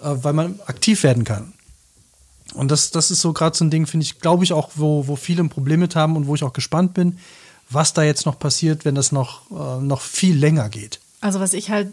äh, 0.00 0.08
weil 0.20 0.32
man 0.32 0.58
aktiv 0.66 1.04
werden 1.04 1.22
kann. 1.22 1.52
Und 2.54 2.72
das, 2.72 2.90
das 2.90 3.12
ist 3.12 3.20
so 3.20 3.32
gerade 3.32 3.56
so 3.56 3.64
ein 3.64 3.70
Ding, 3.70 3.86
finde 3.86 4.02
ich, 4.02 4.18
glaube 4.18 4.42
ich 4.42 4.52
auch, 4.52 4.72
wo, 4.74 5.06
wo 5.06 5.14
viele 5.14 5.44
ein 5.44 5.48
Problem 5.48 5.78
mit 5.78 5.94
haben 5.94 6.16
und 6.16 6.26
wo 6.26 6.34
ich 6.34 6.42
auch 6.42 6.54
gespannt 6.54 6.92
bin, 6.92 7.18
was 7.70 7.92
da 7.92 8.02
jetzt 8.02 8.26
noch 8.26 8.40
passiert, 8.40 8.84
wenn 8.84 8.96
das 8.96 9.12
noch, 9.12 9.42
äh, 9.52 9.80
noch 9.80 10.00
viel 10.00 10.36
länger 10.36 10.68
geht. 10.68 10.98
Also 11.22 11.40
was 11.40 11.54
ich 11.54 11.70
halt 11.70 11.88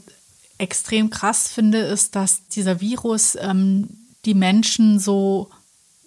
extrem 0.57 1.09
krass 1.09 1.47
finde, 1.47 1.79
ist, 1.79 2.15
dass 2.15 2.45
dieser 2.49 2.81
Virus 2.81 3.37
ähm, 3.39 3.87
die 4.25 4.33
Menschen 4.33 4.99
so 4.99 5.49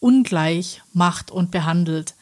ungleich 0.00 0.82
macht 0.92 1.30
und 1.30 1.50
behandelt. 1.50 2.14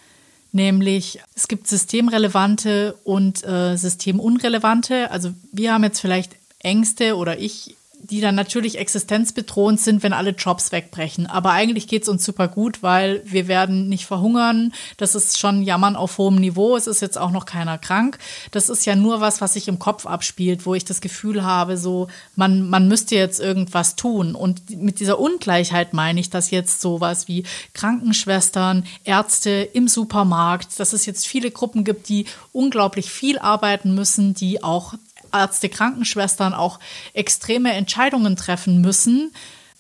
Nämlich 0.53 1.21
es 1.35 1.49
gibt 1.49 1.67
systemrelevante 1.67 2.97
und 3.03 3.43
äh, 3.45 3.77
systemunrelevante. 3.77 5.11
Also 5.11 5.33
wir 5.53 5.73
haben 5.73 5.85
jetzt 5.85 6.01
vielleicht 6.01 6.37
Ängste 6.59 7.17
oder 7.17 7.39
ich 7.39 7.77
die 8.03 8.21
dann 8.21 8.35
natürlich 8.35 8.79
existenzbedrohend 8.79 9.81
sind, 9.81 10.03
wenn 10.03 10.13
alle 10.13 10.31
Jobs 10.31 10.73
wegbrechen. 10.73 11.27
Aber 11.27 11.53
eigentlich 11.53 11.87
geht 11.87 12.03
es 12.03 12.09
uns 12.09 12.25
super 12.25 12.49
gut, 12.49 12.83
weil 12.83 13.23
wir 13.25 13.47
werden 13.47 13.89
nicht 13.89 14.07
verhungern. 14.07 14.73
Das 14.97 15.15
ist 15.15 15.39
schon 15.39 15.63
Jammern 15.63 15.97
auf 15.97 16.19
hohem 16.19 16.37
Niveau. 16.37 16.77
Es 16.77 16.87
ist 16.87 17.01
jetzt 17.01 17.19
auch 17.19 17.31
noch 17.31 17.45
keiner 17.45 17.79
krank. 17.79 18.19
Das 18.51 18.69
ist 18.69 18.87
ja 18.87 18.97
nur 18.97 19.21
was, 19.21 19.41
was 19.41 19.55
sich 19.55 19.69
im 19.69 19.79
Kopf 19.79 20.07
abspielt, 20.07 20.67
wo 20.67 20.75
ich 20.75 20.85
das 20.85 21.01
Gefühl 21.01 21.45
habe, 21.45 21.77
so 21.77 22.09
man, 22.37 22.69
man 22.69 22.89
müsste 22.89 23.15
jetzt 23.17 23.41
irgendwas 23.41 23.97
tun. 23.97 24.35
Und 24.35 24.71
mit 24.71 25.01
dieser 25.01 25.19
Ungleichheit 25.19 25.93
meine 25.93 26.21
ich, 26.21 26.31
dass 26.31 26.51
jetzt 26.51 26.81
sowas 26.81 27.29
wie 27.29 27.45
Krankenschwestern, 27.75 28.85
Ärzte 29.05 29.51
im 29.51 29.89
Supermarkt, 29.89 30.81
dass 30.81 30.93
es 30.93 31.07
jetzt 31.07 31.27
viele 31.27 31.51
Gruppen 31.51 31.85
gibt, 31.85 32.09
die 32.09 32.27
unglaublich 32.53 33.11
viel 33.11 33.39
arbeiten 33.39 33.95
müssen, 33.95 34.35
die 34.35 34.63
auch 34.63 34.95
Ärzte, 35.33 35.69
Krankenschwestern 35.69 36.55
auch 36.55 36.79
extreme 37.13 37.73
Entscheidungen 37.73 38.37
treffen 38.37 38.81
müssen. 38.81 39.33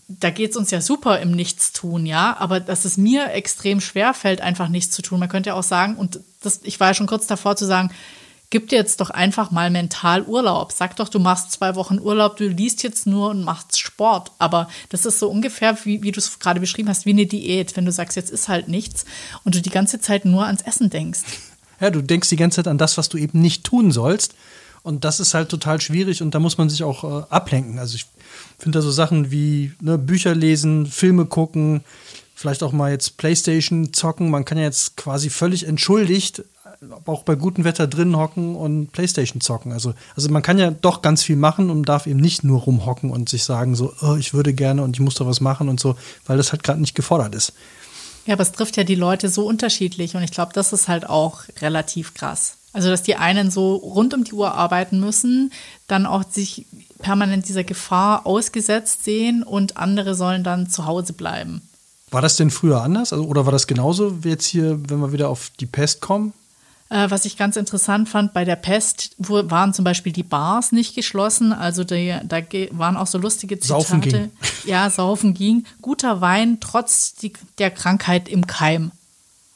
Da 0.08 0.30
geht 0.30 0.50
es 0.50 0.56
uns 0.56 0.70
ja 0.70 0.80
super 0.80 1.20
im 1.20 1.30
Nichtstun, 1.30 2.04
ja, 2.04 2.36
aber 2.38 2.58
dass 2.58 2.84
es 2.84 2.96
mir 2.96 3.30
extrem 3.32 3.80
schwer 3.80 4.12
fällt, 4.12 4.40
einfach 4.40 4.68
nichts 4.68 4.94
zu 4.94 5.02
tun. 5.02 5.20
Man 5.20 5.28
könnte 5.28 5.50
ja 5.50 5.54
auch 5.54 5.62
sagen, 5.62 5.94
und 5.96 6.20
das, 6.42 6.60
ich 6.64 6.80
war 6.80 6.88
ja 6.88 6.94
schon 6.94 7.06
kurz 7.06 7.28
davor 7.28 7.54
zu 7.54 7.64
sagen, 7.64 7.90
gib 8.50 8.68
dir 8.68 8.76
jetzt 8.76 9.00
doch 9.00 9.10
einfach 9.10 9.52
mal 9.52 9.70
mental 9.70 10.24
Urlaub. 10.24 10.72
Sag 10.72 10.96
doch, 10.96 11.08
du 11.08 11.20
machst 11.20 11.52
zwei 11.52 11.76
Wochen 11.76 12.00
Urlaub, 12.00 12.36
du 12.36 12.48
liest 12.48 12.82
jetzt 12.82 13.06
nur 13.06 13.30
und 13.30 13.44
machst 13.44 13.78
Sport. 13.78 14.32
Aber 14.38 14.68
das 14.88 15.06
ist 15.06 15.20
so 15.20 15.30
ungefähr, 15.30 15.78
wie, 15.84 16.02
wie 16.02 16.10
du 16.10 16.18
es 16.18 16.38
gerade 16.40 16.60
beschrieben 16.60 16.88
hast, 16.88 17.06
wie 17.06 17.10
eine 17.10 17.26
Diät. 17.26 17.76
Wenn 17.76 17.86
du 17.86 17.92
sagst, 17.92 18.16
jetzt 18.16 18.30
ist 18.30 18.48
halt 18.48 18.68
nichts 18.68 19.04
und 19.44 19.54
du 19.54 19.62
die 19.62 19.70
ganze 19.70 20.00
Zeit 20.00 20.24
nur 20.24 20.44
ans 20.46 20.62
Essen 20.62 20.90
denkst. 20.90 21.20
Ja, 21.80 21.90
du 21.90 22.02
denkst 22.02 22.28
die 22.28 22.36
ganze 22.36 22.56
Zeit 22.56 22.68
an 22.68 22.78
das, 22.78 22.98
was 22.98 23.08
du 23.08 23.16
eben 23.16 23.40
nicht 23.40 23.64
tun 23.64 23.92
sollst. 23.92 24.34
Und 24.82 25.04
das 25.04 25.20
ist 25.20 25.34
halt 25.34 25.48
total 25.48 25.80
schwierig 25.80 26.22
und 26.22 26.34
da 26.34 26.38
muss 26.38 26.58
man 26.58 26.70
sich 26.70 26.82
auch 26.82 27.04
äh, 27.04 27.24
ablenken. 27.30 27.78
Also 27.78 27.96
ich 27.96 28.06
finde 28.58 28.78
da 28.78 28.82
so 28.82 28.90
Sachen 28.90 29.30
wie 29.30 29.72
ne, 29.80 29.98
Bücher 29.98 30.34
lesen, 30.34 30.86
Filme 30.86 31.26
gucken, 31.26 31.82
vielleicht 32.34 32.62
auch 32.62 32.72
mal 32.72 32.90
jetzt 32.90 33.18
Playstation 33.18 33.92
zocken. 33.92 34.30
Man 34.30 34.44
kann 34.44 34.58
ja 34.58 34.64
jetzt 34.64 34.96
quasi 34.96 35.28
völlig 35.28 35.66
entschuldigt 35.66 36.42
auch 37.04 37.24
bei 37.24 37.34
gutem 37.34 37.64
Wetter 37.64 37.86
drin 37.86 38.16
hocken 38.16 38.56
und 38.56 38.92
Playstation 38.92 39.40
zocken. 39.40 39.72
Also, 39.72 39.94
also 40.16 40.30
man 40.30 40.42
kann 40.42 40.58
ja 40.58 40.70
doch 40.70 41.02
ganz 41.02 41.22
viel 41.22 41.36
machen 41.36 41.70
und 41.70 41.88
darf 41.88 42.06
eben 42.06 42.20
nicht 42.20 42.42
nur 42.42 42.60
rumhocken 42.60 43.10
und 43.10 43.28
sich 43.28 43.44
sagen 43.44 43.74
so, 43.74 43.92
oh, 44.00 44.16
ich 44.16 44.32
würde 44.32 44.54
gerne 44.54 44.82
und 44.82 44.96
ich 44.96 45.00
muss 45.00 45.14
da 45.14 45.26
was 45.26 45.40
machen 45.40 45.68
und 45.68 45.78
so, 45.78 45.96
weil 46.26 46.36
das 46.36 46.52
halt 46.52 46.62
gerade 46.62 46.80
nicht 46.80 46.94
gefordert 46.94 47.34
ist. 47.34 47.52
Ja, 48.26 48.34
aber 48.34 48.42
es 48.42 48.52
trifft 48.52 48.76
ja 48.76 48.84
die 48.84 48.94
Leute 48.94 49.28
so 49.28 49.46
unterschiedlich 49.46 50.14
und 50.14 50.22
ich 50.22 50.30
glaube, 50.30 50.52
das 50.54 50.72
ist 50.72 50.88
halt 50.88 51.08
auch 51.08 51.42
relativ 51.60 52.14
krass. 52.14 52.56
Also, 52.72 52.88
dass 52.88 53.02
die 53.02 53.16
einen 53.16 53.50
so 53.50 53.74
rund 53.74 54.14
um 54.14 54.24
die 54.24 54.32
Uhr 54.32 54.54
arbeiten 54.54 55.00
müssen, 55.00 55.52
dann 55.88 56.06
auch 56.06 56.24
sich 56.28 56.66
permanent 57.00 57.48
dieser 57.48 57.64
Gefahr 57.64 58.26
ausgesetzt 58.26 59.04
sehen 59.04 59.42
und 59.42 59.76
andere 59.76 60.14
sollen 60.14 60.44
dann 60.44 60.68
zu 60.68 60.86
Hause 60.86 61.12
bleiben. 61.12 61.62
War 62.10 62.22
das 62.22 62.36
denn 62.36 62.50
früher 62.50 62.82
anders? 62.82 63.12
Also, 63.12 63.24
oder 63.24 63.46
war 63.46 63.52
das 63.52 63.66
genauso 63.66 64.24
wie 64.24 64.30
jetzt 64.30 64.46
hier, 64.46 64.78
wenn 64.88 65.00
wir 65.00 65.12
wieder 65.12 65.28
auf 65.28 65.50
die 65.58 65.66
Pest 65.66 66.00
kommen? 66.00 66.32
Äh, 66.90 67.08
was 67.08 67.24
ich 67.24 67.36
ganz 67.36 67.56
interessant 67.56 68.08
fand, 68.08 68.32
bei 68.32 68.44
der 68.44 68.56
Pest 68.56 69.14
waren 69.18 69.72
zum 69.72 69.84
Beispiel 69.84 70.12
die 70.12 70.24
Bars 70.24 70.72
nicht 70.72 70.96
geschlossen. 70.96 71.52
Also 71.52 71.84
die, 71.84 72.16
da 72.24 72.40
waren 72.72 72.96
auch 72.96 73.06
so 73.06 73.16
lustige 73.16 73.60
Zitate. 73.60 73.82
Saufen 73.84 74.00
ging. 74.00 74.30
Ja, 74.64 74.90
saufen 74.90 75.32
ging. 75.32 75.64
Guter 75.80 76.20
Wein 76.20 76.58
trotz 76.60 77.14
die, 77.14 77.32
der 77.58 77.70
Krankheit 77.70 78.28
im 78.28 78.46
Keim. 78.48 78.90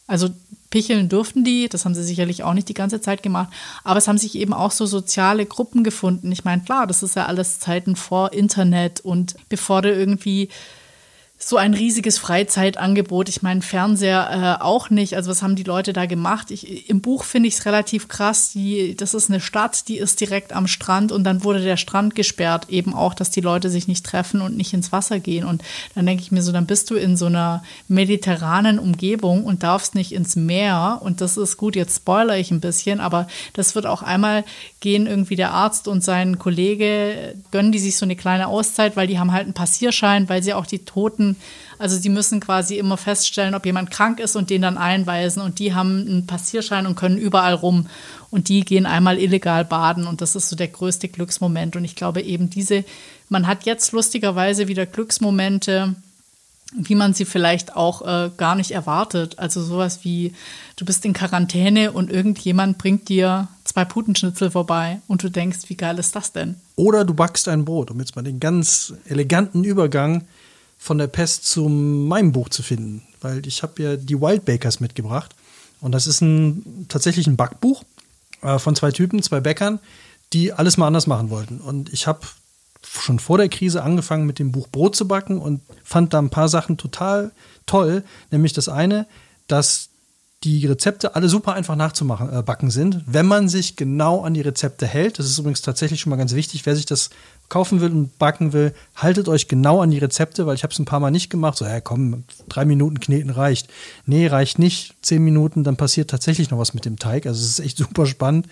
Also 0.07 0.31
Picheln 0.71 1.09
durften 1.09 1.45
die, 1.45 1.69
das 1.69 1.85
haben 1.85 1.95
sie 1.95 2.03
sicherlich 2.03 2.43
auch 2.43 2.53
nicht 2.53 2.69
die 2.69 2.75
ganze 2.75 3.01
Zeit 3.01 3.23
gemacht, 3.23 3.53
aber 3.85 3.99
es 3.99 4.09
haben 4.09 4.19
sich 4.19 4.35
eben 4.35 4.53
auch 4.53 4.73
so 4.73 4.87
soziale 4.87 5.47
Gruppen 5.47 5.85
gefunden. 5.85 6.33
Ich 6.33 6.45
meine, 6.45 6.63
klar, 6.63 6.87
das 6.87 7.03
ist 7.03 7.15
ja 7.17 7.27
alles 7.27 7.61
Zeiten 7.61 7.95
vor 7.95 8.33
Internet 8.33 9.01
und 9.01 9.37
bevor 9.49 9.83
du 9.83 9.93
irgendwie 9.93 10.49
so 11.37 11.57
ein 11.57 11.75
riesiges 11.75 12.17
Freizeitangebot. 12.19 13.29
Ich 13.29 13.43
meine, 13.43 13.61
Fernseher 13.61 14.59
äh, 14.61 14.63
auch 14.63 14.89
nicht. 14.89 15.15
Also 15.15 15.31
was 15.31 15.43
haben 15.43 15.57
die 15.57 15.65
Leute 15.65 15.93
da 15.93 16.07
gemacht? 16.07 16.51
Ich, 16.51 16.89
Im 16.89 17.01
Buch 17.01 17.25
finde 17.25 17.49
ich 17.49 17.55
es 17.55 17.67
relativ 17.67 18.09
krass. 18.09 18.53
Die, 18.53 18.97
das 18.97 19.15
ist 19.15 19.31
eine 19.31 19.41
Stadt, 19.41 19.89
die 19.89 19.99
ist 19.99 20.21
direkt 20.21 20.53
am 20.53 20.67
Strand 20.67 21.13
und 21.13 21.25
dann 21.25 21.45
wurde 21.45 21.61
der 21.61 21.77
Strand 21.77 22.15
gesperrt. 22.15 22.71
Eben 22.71 22.95
auch, 22.95 23.15
dass 23.15 23.31
die 23.31 23.41
Leute 23.41 23.69
sich 23.69 23.89
nicht 23.89 24.07
treffen 24.07 24.41
und 24.41 24.57
nicht 24.57 24.73
ins 24.73 24.93
Wasser 24.93 25.19
gehen. 25.19 25.45
Und 25.45 25.63
dann 25.95 26.07
denke 26.07 26.23
ich 26.23 26.33
mir 26.33 26.41
so, 26.41 26.53
dann 26.53 26.67
bist 26.67 26.91
du 26.91 26.95
in 26.95 27.17
so 27.17 27.27
einer 27.27 27.63
mediterranen 27.89 28.79
Umgebung 28.79 29.45
und 29.45 29.65
darfst 29.65 29.95
nicht 29.95 30.13
ins 30.13 30.37
Meer. 30.37 31.01
Und 31.03 31.21
das 31.21 31.37
ist 31.37 31.57
gut, 31.57 31.77
jetzt 31.77 31.97
spoilere 31.97 32.39
ich 32.39 32.53
ein 32.53 32.61
bisschen, 32.61 33.01
aber 33.01 33.27
das 33.55 33.75
wird 33.75 33.87
auch 33.87 34.03
einmal 34.03 34.45
gehen, 34.81 35.07
irgendwie 35.07 35.37
der 35.37 35.53
Arzt 35.53 35.89
und 35.89 36.05
sein 36.05 36.39
Kollege, 36.39 37.35
gönnen 37.51 37.73
die 37.73 37.79
sich 37.79 37.97
so 37.97 38.07
eine 38.07 38.17
kleine 38.17 38.47
Auszeit, 38.47 38.97
weil 38.97 39.09
die 39.09 39.19
haben 39.19 39.33
halt 39.33 39.45
einen 39.45 39.55
Passierschein, 39.55 40.29
weil 40.29 40.43
sie 40.43 40.55
auch 40.55 40.67
die 40.67 40.85
Toten 40.85 41.24
also 41.79 41.97
sie 41.97 42.09
müssen 42.09 42.41
quasi 42.41 42.79
immer 42.79 42.97
feststellen, 42.97 43.55
ob 43.55 43.67
jemand 43.67 43.91
krank 43.91 44.21
ist 44.21 44.37
und 44.37 44.51
den 44.51 44.63
dann 44.63 44.79
einweisen. 44.79 45.43
Und 45.43 45.59
die 45.59 45.75
haben 45.75 46.07
einen 46.07 46.27
Passierschein 46.27 46.87
und 46.87 46.95
können 46.95 47.19
überall 47.19 47.55
rum. 47.55 47.87
Und 48.31 48.49
die 48.49 48.65
gehen 48.65 48.87
einmal 48.87 49.19
illegal 49.19 49.65
baden. 49.65 50.07
Und 50.07 50.21
das 50.21 50.37
ist 50.37 50.49
so 50.49 50.57
der 50.57 50.69
größte 50.69 51.09
Glücksmoment. 51.09 51.77
Und 51.77 51.85
ich 51.85 51.97
glaube 51.97 52.23
eben 52.23 52.51
diese, 52.51 52.85
man 53.29 53.47
hat 53.47 53.65
jetzt 53.65 53.93
lustigerweise 53.93 54.69
wieder 54.69 54.87
Glücksmomente, 54.87 55.95
wie 56.77 56.95
man 56.95 57.15
sie 57.15 57.25
vielleicht 57.25 57.77
auch 57.77 58.03
äh, 58.03 58.31
gar 58.37 58.55
nicht 58.55 58.71
erwartet. 58.71 59.39
Also 59.39 59.63
sowas 59.63 60.01
wie, 60.03 60.33
du 60.77 60.85
bist 60.85 61.05
in 61.05 61.13
Quarantäne 61.13 61.93
und 61.93 62.11
irgendjemand 62.11 62.79
bringt 62.79 63.09
dir 63.09 63.49
zwei 63.65 63.85
Putenschnitzel 63.85 64.51
vorbei 64.51 65.01
und 65.07 65.23
du 65.23 65.31
denkst, 65.31 65.61
wie 65.69 65.77
geil 65.77 65.99
ist 65.99 66.17
das 66.17 66.33
denn? 66.33 66.57
Oder 66.77 67.05
du 67.05 67.15
backst 67.15 67.49
ein 67.49 67.65
Brot, 67.65 67.91
um 67.91 68.01
jetzt 68.01 68.17
mal 68.17 68.23
den 68.23 68.41
ganz 68.41 68.95
eleganten 69.07 69.65
Übergang 69.65 70.25
von 70.85 70.99
der 70.99 71.07
Pest 71.07 71.47
zu 71.47 71.71
meinem 71.71 72.33
Buch 72.33 72.51
zu 72.51 72.63
finden, 72.63 73.01
weil 73.23 73.47
ich 73.47 73.63
habe 73.63 73.83
ja 73.83 73.97
die 73.97 74.21
Wild 74.21 74.45
Bakers 74.45 74.81
mitgebracht 74.81 75.35
und 75.81 75.93
das 75.93 76.07
ist 76.07 76.21
ein 76.21 76.85
tatsächlich 76.91 77.27
ein 77.27 77.37
Backbuch 77.37 77.85
äh, 78.43 78.59
von 78.59 78.77
zwei 78.77 78.91
Typen, 78.91 79.23
zwei 79.23 79.41
Bäckern, 79.41 79.81
die 80.35 80.53
alles 80.53 80.77
mal 80.77 80.87
anders 80.87 81.07
machen 81.07 81.31
wollten. 81.31 81.59
Und 81.59 81.91
ich 81.91 82.07
habe 82.07 82.21
schon 82.83 83.19
vor 83.19 83.39
der 83.39 83.49
Krise 83.49 83.83
angefangen 83.83 84.27
mit 84.27 84.39
dem 84.39 84.53
Buch 84.53 84.69
Brot 84.69 84.95
zu 84.95 85.09
backen 85.09 85.39
und 85.39 85.63
fand 85.83 86.13
da 86.13 86.19
ein 86.19 86.29
paar 86.29 86.51
Sachen 86.51 86.77
total 86.77 87.33
toll, 87.65 88.05
nämlich 88.31 88.53
das 88.53 88.69
eine, 88.69 89.07
dass 89.47 89.89
die 90.43 90.67
Rezepte 90.67 91.15
alle 91.15 91.31
super 91.31 91.55
einfach 91.55 91.77
nachzumachen, 91.77 92.31
äh, 92.31 92.43
backen 92.43 92.71
sind, 92.71 93.03
wenn 93.07 93.25
man 93.25 93.49
sich 93.49 93.77
genau 93.77 94.21
an 94.21 94.35
die 94.35 94.43
Rezepte 94.43 94.87
hält. 94.87 95.19
Das 95.19 95.25
ist 95.25 95.39
übrigens 95.39 95.63
tatsächlich 95.63 96.03
schon 96.03 96.11
mal 96.11 96.17
ganz 96.17 96.35
wichtig. 96.35 96.67
Wer 96.67 96.77
sich 96.77 96.85
das 96.85 97.09
kaufen 97.49 97.81
will 97.81 97.91
und 97.91 98.19
backen 98.19 98.53
will, 98.53 98.75
haltet 98.97 99.29
euch 99.29 99.49
genau 99.49 99.81
an 99.81 99.91
die 99.91 99.99
Rezepte, 99.99 100.47
weil 100.47 100.55
ich 100.55 100.63
habe 100.63 100.73
es 100.73 100.79
ein 100.79 100.85
paar 100.85 101.01
Mal 101.01 101.11
nicht 101.11 101.31
gemacht. 101.31 101.59
So, 101.59 101.65
ja 101.65 101.81
komm, 101.81 102.25
drei 102.49 102.65
Minuten 102.65 103.01
kneten 103.01 103.31
reicht. 103.31 103.69
Nee, 104.07 104.27
reicht 104.27 104.59
nicht. 104.59 104.95
Zehn 105.03 105.23
Minuten, 105.23 105.65
dann 105.65 105.77
passiert 105.77 106.11
tatsächlich 106.11 106.51
noch 106.51 106.59
was 106.59 106.75
mit 106.75 106.85
dem 106.85 106.99
Teig. 106.99 107.27
Also 107.27 107.41
es 107.41 107.51
ist 107.51 107.61
echt 107.61 107.79
super 107.79 108.07
spannend, 108.07 108.47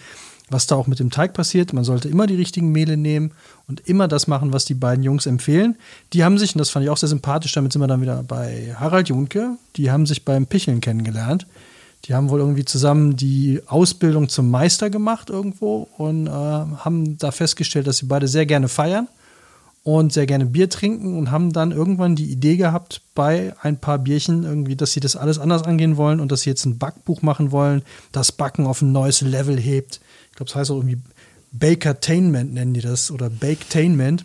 was 0.50 0.66
da 0.66 0.76
auch 0.76 0.86
mit 0.86 0.98
dem 0.98 1.10
Teig 1.10 1.34
passiert. 1.34 1.72
Man 1.72 1.84
sollte 1.84 2.08
immer 2.08 2.26
die 2.26 2.36
richtigen 2.36 2.70
Mehle 2.70 2.96
nehmen 2.96 3.32
und 3.66 3.80
immer 3.88 4.08
das 4.08 4.26
machen, 4.26 4.52
was 4.52 4.64
die 4.64 4.74
beiden 4.74 5.02
Jungs 5.02 5.26
empfehlen. 5.26 5.76
Die 6.12 6.24
haben 6.24 6.38
sich, 6.38 6.54
und 6.54 6.58
das 6.58 6.70
fand 6.70 6.84
ich 6.84 6.90
auch 6.90 6.96
sehr 6.96 7.08
sympathisch, 7.08 7.52
damit 7.52 7.72
sind 7.72 7.82
wir 7.82 7.88
dann 7.88 8.02
wieder 8.02 8.22
bei 8.22 8.74
Harald 8.78 9.08
Junke, 9.08 9.56
die 9.76 9.90
haben 9.90 10.06
sich 10.06 10.24
beim 10.24 10.46
Picheln 10.46 10.80
kennengelernt. 10.80 11.46
Die 12.04 12.14
haben 12.14 12.30
wohl 12.30 12.40
irgendwie 12.40 12.64
zusammen 12.64 13.16
die 13.16 13.62
Ausbildung 13.66 14.28
zum 14.28 14.50
Meister 14.50 14.90
gemacht 14.90 15.30
irgendwo 15.30 15.88
und 15.98 16.26
äh, 16.26 16.30
haben 16.30 17.16
da 17.18 17.30
festgestellt, 17.30 17.86
dass 17.86 17.98
sie 17.98 18.06
beide 18.06 18.26
sehr 18.26 18.44
gerne 18.44 18.68
feiern 18.68 19.06
und 19.84 20.12
sehr 20.12 20.26
gerne 20.26 20.46
Bier 20.46 20.68
trinken 20.68 21.16
und 21.16 21.30
haben 21.30 21.52
dann 21.52 21.70
irgendwann 21.70 22.16
die 22.16 22.30
Idee 22.30 22.56
gehabt, 22.56 23.02
bei 23.14 23.54
ein 23.62 23.78
paar 23.78 23.98
Bierchen 23.98 24.44
irgendwie, 24.44 24.76
dass 24.76 24.92
sie 24.92 25.00
das 25.00 25.16
alles 25.16 25.38
anders 25.38 25.62
angehen 25.62 25.96
wollen 25.96 26.20
und 26.20 26.32
dass 26.32 26.42
sie 26.42 26.50
jetzt 26.50 26.64
ein 26.64 26.78
Backbuch 26.78 27.22
machen 27.22 27.52
wollen, 27.52 27.82
das 28.10 28.32
Backen 28.32 28.66
auf 28.66 28.82
ein 28.82 28.92
neues 28.92 29.20
Level 29.20 29.58
hebt. 29.58 30.00
Ich 30.30 30.36
glaube, 30.36 30.50
das 30.50 30.56
heißt 30.56 30.70
auch 30.70 30.76
irgendwie 30.76 30.98
Bakertainment 31.52 32.54
nennen 32.54 32.74
die 32.74 32.80
das 32.80 33.10
oder 33.10 33.28
Baketainment. 33.28 34.24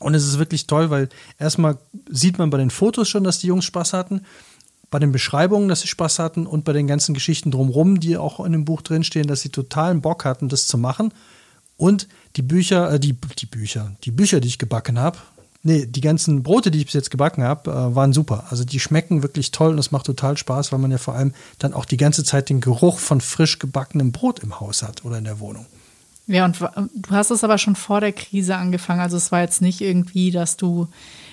Und 0.00 0.14
es 0.14 0.26
ist 0.26 0.38
wirklich 0.38 0.66
toll, 0.66 0.90
weil 0.90 1.08
erstmal 1.38 1.78
sieht 2.10 2.38
man 2.38 2.50
bei 2.50 2.58
den 2.58 2.70
Fotos 2.70 3.08
schon, 3.08 3.24
dass 3.24 3.38
die 3.38 3.46
Jungs 3.46 3.64
Spaß 3.64 3.92
hatten 3.92 4.22
bei 4.90 4.98
den 4.98 5.12
Beschreibungen, 5.12 5.68
dass 5.68 5.80
sie 5.80 5.88
Spaß 5.88 6.18
hatten 6.18 6.46
und 6.46 6.64
bei 6.64 6.72
den 6.72 6.86
ganzen 6.86 7.14
Geschichten 7.14 7.50
drumherum, 7.50 8.00
die 8.00 8.16
auch 8.16 8.44
in 8.44 8.52
dem 8.52 8.64
Buch 8.64 8.82
drinstehen, 8.82 9.26
dass 9.26 9.40
sie 9.40 9.48
totalen 9.48 10.00
Bock 10.00 10.24
hatten, 10.24 10.48
das 10.48 10.66
zu 10.66 10.78
machen. 10.78 11.12
Und 11.76 12.08
die 12.36 12.42
Bücher, 12.42 12.92
äh, 12.92 13.00
die, 13.00 13.16
die 13.38 13.46
Bücher, 13.46 13.92
die 14.04 14.10
Bücher, 14.10 14.40
die 14.40 14.48
ich 14.48 14.58
gebacken 14.58 14.98
habe, 14.98 15.18
nee, 15.62 15.86
die 15.86 16.00
ganzen 16.00 16.42
Brote, 16.42 16.70
die 16.70 16.78
ich 16.78 16.86
bis 16.86 16.94
jetzt 16.94 17.10
gebacken 17.10 17.42
habe, 17.42 17.70
äh, 17.70 17.94
waren 17.94 18.12
super. 18.12 18.44
Also 18.50 18.64
die 18.64 18.78
schmecken 18.78 19.22
wirklich 19.22 19.50
toll 19.50 19.72
und 19.72 19.78
es 19.78 19.90
macht 19.90 20.06
total 20.06 20.36
Spaß, 20.36 20.70
weil 20.70 20.78
man 20.78 20.90
ja 20.90 20.98
vor 20.98 21.14
allem 21.14 21.34
dann 21.58 21.74
auch 21.74 21.84
die 21.84 21.96
ganze 21.96 22.22
Zeit 22.22 22.48
den 22.48 22.60
Geruch 22.60 22.98
von 22.98 23.20
frisch 23.20 23.58
gebackenem 23.58 24.12
Brot 24.12 24.40
im 24.40 24.60
Haus 24.60 24.82
hat 24.82 25.04
oder 25.04 25.18
in 25.18 25.24
der 25.24 25.40
Wohnung. 25.40 25.66
Ja, 26.26 26.46
und 26.46 26.58
du 26.60 27.10
hast 27.10 27.30
es 27.30 27.44
aber 27.44 27.58
schon 27.58 27.76
vor 27.76 28.00
der 28.00 28.12
Krise 28.12 28.56
angefangen. 28.56 29.00
Also 29.00 29.16
es 29.16 29.30
war 29.30 29.42
jetzt 29.42 29.60
nicht 29.60 29.82
irgendwie, 29.82 30.30
dass 30.30 30.56
du 30.56 30.88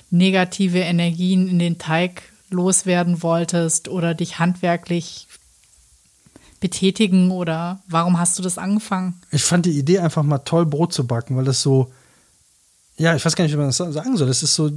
negative 0.10 0.80
Energien 0.80 1.48
in 1.48 1.60
den 1.60 1.78
Teig 1.78 2.24
loswerden 2.52 3.24
wolltest 3.24 3.88
oder 3.88 4.14
dich 4.14 4.40
handwerklich 4.40 5.28
betätigen 6.60 7.32
oder 7.32 7.82
warum 7.88 8.20
hast 8.20 8.38
du 8.38 8.44
das 8.44 8.58
angefangen? 8.58 9.20
Ich 9.32 9.44
fand 9.44 9.66
die 9.66 9.78
Idee 9.78 10.00
einfach 10.00 10.24
mal 10.24 10.38
toll, 10.40 10.66
Brot 10.66 10.94
zu 10.94 11.08
backen, 11.08 11.36
weil 11.36 11.46
das 11.46 11.62
so, 11.62 11.92
ja, 12.98 13.16
ich 13.16 13.26
weiß 13.26 13.36
gar 13.36 13.44
nicht, 13.44 13.54
wie 13.54 13.58
man 13.58 13.68
das 13.68 13.78
sagen 13.78 14.16
soll. 14.16 14.28
Das 14.28 14.44
ist 14.44 14.54
so, 14.54 14.72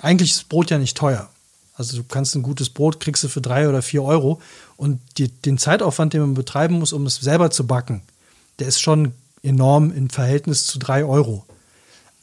eigentlich 0.00 0.32
ist 0.32 0.48
Brot 0.48 0.70
ja 0.70 0.78
nicht 0.78 0.96
teuer. 0.96 1.28
Also 1.74 1.96
du 1.96 2.04
kannst 2.04 2.34
ein 2.34 2.42
gutes 2.42 2.70
Brot, 2.70 3.00
kriegst 3.00 3.24
du 3.24 3.28
für 3.28 3.40
drei 3.40 3.68
oder 3.68 3.82
vier 3.82 4.02
Euro 4.02 4.40
und 4.76 5.00
die, 5.16 5.28
den 5.28 5.58
Zeitaufwand, 5.58 6.12
den 6.12 6.20
man 6.20 6.34
betreiben 6.34 6.78
muss, 6.78 6.92
um 6.92 7.06
es 7.06 7.16
selber 7.16 7.50
zu 7.50 7.66
backen, 7.66 8.02
der 8.58 8.68
ist 8.68 8.80
schon 8.80 9.12
enorm 9.42 9.92
im 9.92 10.10
Verhältnis 10.10 10.66
zu 10.66 10.78
drei 10.78 11.04
Euro. 11.04 11.46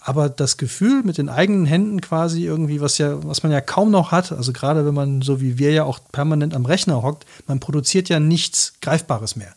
Aber 0.07 0.29
das 0.29 0.57
Gefühl 0.57 1.01
mit 1.01 1.17
den 1.17 1.29
eigenen 1.29 1.65
Händen 1.65 1.99
quasi 1.99 2.45
irgendwie, 2.45 2.79
was 2.79 2.99
ja, 2.99 3.23
was 3.23 3.41
man 3.41 3.51
ja 3.51 3.59
kaum 3.59 3.89
noch 3.89 4.11
hat, 4.11 4.31
also 4.31 4.53
gerade 4.53 4.85
wenn 4.85 4.93
man 4.93 5.23
so 5.23 5.41
wie 5.41 5.57
wir 5.57 5.71
ja 5.71 5.83
auch 5.83 5.97
permanent 6.11 6.53
am 6.53 6.67
Rechner 6.67 7.01
hockt, 7.01 7.25
man 7.47 7.59
produziert 7.59 8.07
ja 8.07 8.19
nichts 8.19 8.73
Greifbares 8.83 9.35
mehr. 9.35 9.55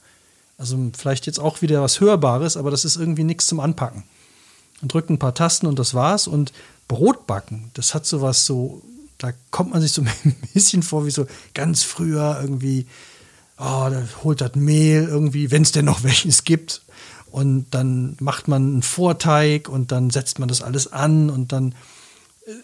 Also 0.57 0.79
vielleicht 0.97 1.27
jetzt 1.27 1.39
auch 1.39 1.61
wieder 1.61 1.83
was 1.83 2.01
Hörbares, 2.01 2.57
aber 2.57 2.71
das 2.71 2.87
ist 2.87 2.97
irgendwie 2.97 3.25
nichts 3.25 3.47
zum 3.47 3.61
Anpacken. 3.61 4.05
Man 4.81 4.89
drückt 4.89 5.11
ein 5.11 5.19
paar 5.19 5.35
Tasten 5.35 5.67
und 5.67 5.79
das 5.79 5.93
war's. 5.93 6.27
Und 6.27 6.55
Brotbacken, 6.89 7.71
das 7.75 7.93
hat 7.93 8.07
sowas 8.07 8.47
so, 8.47 8.81
da 9.19 9.33
kommt 9.51 9.73
man 9.73 9.83
sich 9.83 9.93
so 9.93 10.01
ein 10.25 10.35
bisschen 10.55 10.83
vor 10.83 11.05
wie 11.05 11.11
so 11.11 11.27
ganz 11.53 11.83
früher 11.83 12.39
irgendwie, 12.41 12.87
oh, 13.59 13.89
da 13.91 14.03
holt 14.25 14.41
das 14.41 14.55
Mehl 14.55 15.05
irgendwie, 15.05 15.51
wenn 15.51 15.61
es 15.61 15.73
denn 15.73 15.85
noch 15.85 16.05
welches 16.05 16.45
gibt 16.45 16.81
und 17.31 17.67
dann 17.71 18.17
macht 18.21 18.49
man 18.49 18.63
einen 18.63 18.83
Vorteig 18.83 19.69
und 19.69 19.93
dann 19.93 20.11
setzt 20.11 20.39
man 20.39 20.49
das 20.49 20.63
alles 20.63 20.91
an 20.93 21.31
und 21.31 21.53
dann 21.53 21.75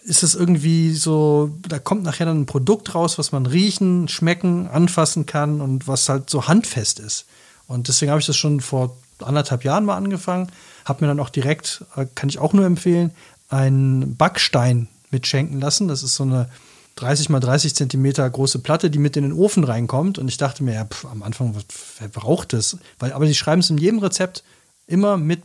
ist 0.03 0.23
es 0.23 0.33
irgendwie 0.33 0.93
so, 0.93 1.51
da 1.67 1.77
kommt 1.77 2.03
nachher 2.03 2.25
dann 2.25 2.41
ein 2.41 2.45
Produkt 2.47 2.95
raus, 2.95 3.19
was 3.19 3.31
man 3.31 3.45
riechen, 3.45 4.07
schmecken, 4.07 4.67
anfassen 4.67 5.27
kann 5.27 5.61
und 5.61 5.87
was 5.87 6.09
halt 6.09 6.29
so 6.29 6.47
handfest 6.47 6.99
ist. 6.99 7.25
Und 7.67 7.87
deswegen 7.87 8.09
habe 8.09 8.19
ich 8.19 8.25
das 8.25 8.37
schon 8.37 8.61
vor 8.61 8.97
anderthalb 9.19 9.63
Jahren 9.63 9.85
mal 9.85 9.95
angefangen, 9.95 10.51
habe 10.85 11.03
mir 11.03 11.07
dann 11.09 11.19
auch 11.19 11.29
direkt, 11.29 11.85
äh, 11.95 12.05
kann 12.15 12.29
ich 12.29 12.39
auch 12.39 12.53
nur 12.53 12.65
empfehlen, 12.65 13.11
einen 13.49 14.15
Backstein 14.15 14.87
mitschenken 15.11 15.61
lassen. 15.61 15.87
Das 15.87 16.03
ist 16.03 16.15
so 16.15 16.23
eine 16.23 16.49
30 16.95 17.29
mal 17.29 17.39
30 17.39 17.75
Zentimeter 17.75 18.29
große 18.29 18.59
Platte, 18.59 18.89
die 18.89 18.99
mit 18.99 19.17
in 19.17 19.23
den 19.23 19.33
Ofen 19.33 19.63
reinkommt. 19.63 20.17
Und 20.17 20.27
ich 20.27 20.37
dachte 20.37 20.63
mir, 20.63 20.73
ja, 20.73 20.85
pf, 20.85 21.05
am 21.05 21.23
Anfang, 21.23 21.55
wer 21.99 22.07
braucht 22.07 22.53
das? 22.53 22.77
Weil, 22.99 23.13
aber 23.13 23.25
die 23.25 23.35
schreiben 23.35 23.59
es 23.59 23.69
in 23.69 23.77
jedem 23.77 23.99
Rezept 23.99 24.43
immer 24.87 25.17
mit 25.17 25.41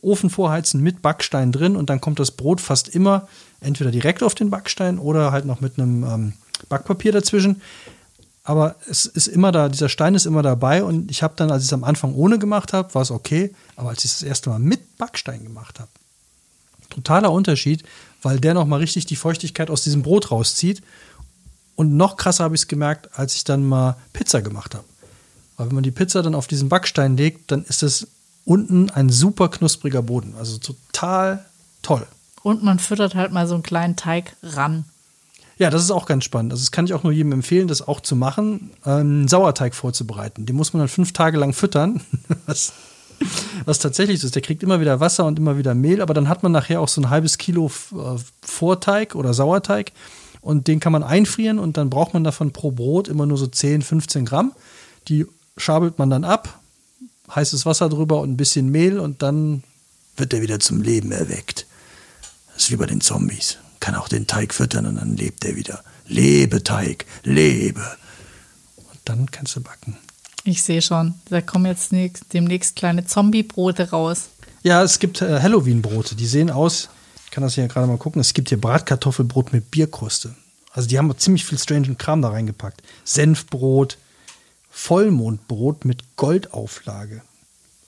Ofen 0.00 0.30
vorheizen, 0.30 0.82
mit 0.82 1.02
Backstein 1.02 1.52
drin 1.52 1.76
und 1.76 1.90
dann 1.90 2.00
kommt 2.00 2.20
das 2.20 2.30
Brot 2.30 2.60
fast 2.60 2.88
immer 2.88 3.28
entweder 3.60 3.90
direkt 3.90 4.22
auf 4.22 4.34
den 4.34 4.48
Backstein 4.48 4.98
oder 4.98 5.32
halt 5.32 5.44
noch 5.44 5.60
mit 5.60 5.78
einem 5.78 6.04
ähm, 6.04 6.32
Backpapier 6.68 7.12
dazwischen. 7.12 7.60
Aber 8.44 8.76
es 8.88 9.04
ist 9.04 9.26
immer 9.26 9.52
da, 9.52 9.68
dieser 9.68 9.88
Stein 9.88 10.14
ist 10.14 10.24
immer 10.24 10.42
dabei 10.42 10.82
und 10.82 11.10
ich 11.10 11.22
habe 11.22 11.34
dann, 11.36 11.50
als 11.50 11.64
ich 11.64 11.68
es 11.68 11.72
am 11.72 11.84
Anfang 11.84 12.14
ohne 12.14 12.38
gemacht 12.38 12.72
habe, 12.72 12.94
war 12.94 13.02
es 13.02 13.10
okay. 13.10 13.54
Aber 13.76 13.90
als 13.90 14.04
ich 14.04 14.12
es 14.12 14.20
das 14.20 14.28
erste 14.28 14.50
Mal 14.50 14.58
mit 14.58 14.96
Backstein 14.96 15.42
gemacht 15.42 15.80
habe, 15.80 15.90
totaler 16.88 17.32
Unterschied, 17.32 17.84
weil 18.22 18.40
der 18.40 18.54
nochmal 18.54 18.80
richtig 18.80 19.06
die 19.06 19.16
Feuchtigkeit 19.16 19.70
aus 19.70 19.82
diesem 19.82 20.02
Brot 20.02 20.30
rauszieht. 20.30 20.82
Und 21.76 21.96
noch 21.96 22.16
krasser 22.16 22.44
habe 22.44 22.54
ich 22.54 22.62
es 22.62 22.68
gemerkt, 22.68 23.10
als 23.16 23.36
ich 23.36 23.44
dann 23.44 23.64
mal 23.64 23.96
Pizza 24.12 24.42
gemacht 24.42 24.74
habe. 24.74 24.84
Weil 25.56 25.68
wenn 25.68 25.74
man 25.74 25.84
die 25.84 25.90
Pizza 25.90 26.22
dann 26.22 26.34
auf 26.34 26.46
diesen 26.46 26.68
Backstein 26.68 27.16
legt, 27.16 27.50
dann 27.50 27.64
ist 27.64 27.82
es 27.82 28.08
unten 28.44 28.90
ein 28.90 29.10
super 29.10 29.48
knuspriger 29.48 30.02
Boden. 30.02 30.34
Also 30.38 30.58
total 30.58 31.44
toll. 31.82 32.06
Und 32.42 32.62
man 32.62 32.78
füttert 32.78 33.14
halt 33.14 33.32
mal 33.32 33.46
so 33.46 33.54
einen 33.54 33.62
kleinen 33.62 33.96
Teig 33.96 34.36
ran. 34.42 34.84
Ja, 35.58 35.70
das 35.70 35.82
ist 35.82 35.90
auch 35.90 36.06
ganz 36.06 36.24
spannend. 36.24 36.52
Also 36.52 36.62
das 36.62 36.70
kann 36.70 36.86
ich 36.86 36.94
auch 36.94 37.02
nur 37.02 37.12
jedem 37.12 37.32
empfehlen, 37.32 37.66
das 37.66 37.86
auch 37.86 38.00
zu 38.00 38.14
machen, 38.14 38.70
einen 38.82 39.26
Sauerteig 39.26 39.74
vorzubereiten. 39.74 40.46
Den 40.46 40.56
muss 40.56 40.72
man 40.72 40.80
dann 40.80 40.88
fünf 40.88 41.12
Tage 41.12 41.36
lang 41.36 41.52
füttern. 41.52 42.00
Was, 42.46 42.72
was 43.64 43.78
tatsächlich 43.78 44.20
so 44.20 44.26
ist. 44.26 44.34
Der 44.34 44.42
kriegt 44.42 44.62
immer 44.62 44.80
wieder 44.80 45.00
Wasser 45.00 45.24
und 45.24 45.38
immer 45.38 45.58
wieder 45.58 45.74
Mehl, 45.74 46.00
aber 46.00 46.14
dann 46.14 46.28
hat 46.28 46.42
man 46.42 46.52
nachher 46.52 46.80
auch 46.80 46.88
so 46.88 47.00
ein 47.00 47.10
halbes 47.10 47.38
Kilo 47.38 47.70
äh, 47.92 48.18
Vorteig 48.42 49.14
oder 49.14 49.34
Sauerteig 49.34 49.92
und 50.40 50.68
den 50.68 50.80
kann 50.80 50.92
man 50.92 51.02
einfrieren 51.02 51.58
und 51.58 51.76
dann 51.76 51.90
braucht 51.90 52.14
man 52.14 52.24
davon 52.24 52.52
pro 52.52 52.70
Brot 52.70 53.08
immer 53.08 53.26
nur 53.26 53.38
so 53.38 53.46
10, 53.46 53.82
15 53.82 54.24
Gramm. 54.24 54.52
Die 55.08 55.26
schabelt 55.56 55.98
man 55.98 56.10
dann 56.10 56.24
ab, 56.24 56.60
heißes 57.34 57.66
Wasser 57.66 57.88
drüber 57.88 58.20
und 58.20 58.32
ein 58.32 58.36
bisschen 58.36 58.70
Mehl 58.70 58.98
und 58.98 59.22
dann 59.22 59.62
wird 60.16 60.32
er 60.32 60.42
wieder 60.42 60.60
zum 60.60 60.82
Leben 60.82 61.12
erweckt. 61.12 61.66
Das 62.54 62.64
ist 62.64 62.70
wie 62.70 62.76
bei 62.76 62.86
den 62.86 63.00
Zombies. 63.00 63.58
Kann 63.80 63.94
auch 63.94 64.08
den 64.08 64.26
Teig 64.26 64.54
füttern 64.54 64.86
und 64.86 64.96
dann 64.96 65.16
lebt 65.16 65.44
er 65.44 65.56
wieder. 65.56 65.82
Lebe, 66.06 66.64
Teig, 66.64 67.06
lebe. 67.22 67.82
Und 68.76 68.98
dann 69.04 69.30
kannst 69.30 69.54
du 69.56 69.60
backen. 69.60 69.96
Ich 70.48 70.62
sehe 70.62 70.80
schon, 70.80 71.12
da 71.28 71.42
kommen 71.42 71.66
jetzt 71.66 71.92
demnächst 72.32 72.74
kleine 72.74 73.04
Zombie-Brote 73.04 73.90
raus. 73.90 74.30
Ja, 74.62 74.82
es 74.82 74.98
gibt 74.98 75.20
äh, 75.20 75.42
Halloween-Brote, 75.42 76.14
die 76.14 76.24
sehen 76.24 76.50
aus, 76.50 76.88
ich 77.26 77.30
kann 77.30 77.42
das 77.42 77.56
hier 77.56 77.68
gerade 77.68 77.86
mal 77.86 77.98
gucken, 77.98 78.18
es 78.22 78.32
gibt 78.32 78.48
hier 78.48 78.58
Bratkartoffelbrot 78.58 79.52
mit 79.52 79.70
Bierkruste. 79.70 80.34
Also 80.72 80.88
die 80.88 80.96
haben 80.96 81.12
ziemlich 81.18 81.44
viel 81.44 81.58
strange 81.58 81.94
Kram 81.96 82.22
da 82.22 82.30
reingepackt. 82.30 82.82
Senfbrot, 83.04 83.98
Vollmondbrot 84.70 85.84
mit 85.84 86.16
Goldauflage. 86.16 87.20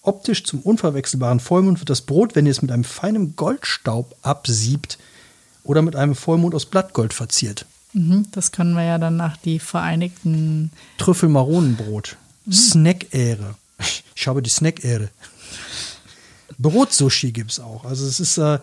Optisch 0.03 0.45
zum 0.45 0.61
unverwechselbaren 0.61 1.41
Vollmond 1.41 1.81
wird 1.81 1.89
das 1.89 2.03
Brot, 2.03 2.37
wenn 2.37 2.45
ihr 2.45 2.53
es 2.53 2.61
mit 2.61 2.73
einem 2.73 2.85
feinen 2.85 3.37
Goldstaub 3.37 4.15
absiebt 4.21 4.99
oder 5.65 5.81
mit 5.81 5.97
einem 5.97 6.15
Vollmond 6.15 6.55
aus 6.55 6.67
Blattgold 6.67 7.15
verziert. 7.15 7.65
Mhm, 7.95 8.27
das 8.33 8.53
können 8.53 8.75
wir 8.75 8.85
ja 8.85 8.99
dann 8.99 9.17
nach 9.17 9.39
die 9.39 9.61
Vereinigten 9.61 10.73
Trüffelmaronenbrot. 10.99 12.19
Mhm. 12.45 12.53
Snack-Ähre. 12.53 13.55
Ich 14.15 14.27
habe 14.27 14.43
die 14.43 14.51
Snack-Ähre. 14.51 15.09
Brotsushi 16.59 17.33
gibt 17.33 17.53
es 17.53 17.61
auch. 17.61 17.85
Also 17.85 18.07
es 18.07 18.21
ist 18.21 18.37
äh, 18.39 18.59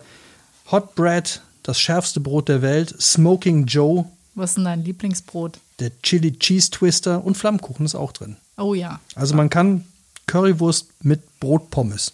Hot 0.70 0.94
Bread, 0.94 1.42
das 1.62 1.80
schärfste 1.80 2.20
Brot 2.20 2.48
der 2.48 2.62
Welt. 2.62 2.94
Smoking 3.00 3.66
Joe. 3.66 4.04
Was 4.34 4.50
ist 4.50 4.56
denn 4.56 4.64
dein 4.64 4.84
Lieblingsbrot? 4.84 5.58
Der 5.80 5.90
Chili 6.02 6.38
Cheese 6.38 6.70
Twister 6.70 7.24
und 7.24 7.36
Flammkuchen 7.36 7.84
ist 7.84 7.94
auch 7.94 8.12
drin. 8.12 8.36
Oh 8.56 8.74
ja. 8.74 9.00
Also 9.14 9.34
man 9.34 9.50
kann 9.50 9.84
Currywurst 10.26 10.88
mit 11.02 11.40
Brotpommes. 11.40 12.12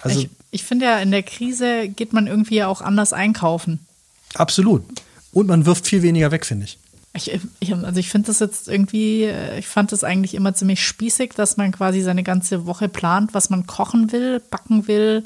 Also 0.00 0.20
ich, 0.20 0.30
ich 0.50 0.64
finde 0.64 0.86
ja, 0.86 0.98
in 0.98 1.10
der 1.10 1.22
Krise 1.22 1.88
geht 1.88 2.12
man 2.12 2.26
irgendwie 2.26 2.64
auch 2.64 2.80
anders 2.80 3.12
einkaufen. 3.12 3.86
Absolut. 4.34 4.84
Und 5.32 5.46
man 5.46 5.66
wirft 5.66 5.86
viel 5.86 6.02
weniger 6.02 6.30
weg, 6.30 6.46
finde 6.46 6.64
ich. 6.64 6.78
Ich, 7.16 7.40
ich, 7.60 7.74
also 7.74 7.98
ich 7.98 8.10
finde 8.10 8.28
das 8.28 8.40
jetzt 8.40 8.68
irgendwie, 8.68 9.24
äh, 9.24 9.58
ich 9.58 9.66
fand 9.66 9.92
das 9.92 10.04
eigentlich 10.04 10.34
immer 10.34 10.54
ziemlich 10.54 10.84
spießig, 10.84 11.32
dass 11.34 11.56
man 11.56 11.72
quasi 11.72 12.02
seine 12.02 12.22
ganze 12.22 12.66
Woche 12.66 12.88
plant, 12.88 13.34
was 13.34 13.50
man 13.50 13.66
kochen 13.66 14.12
will, 14.12 14.40
backen 14.50 14.86
will, 14.86 15.24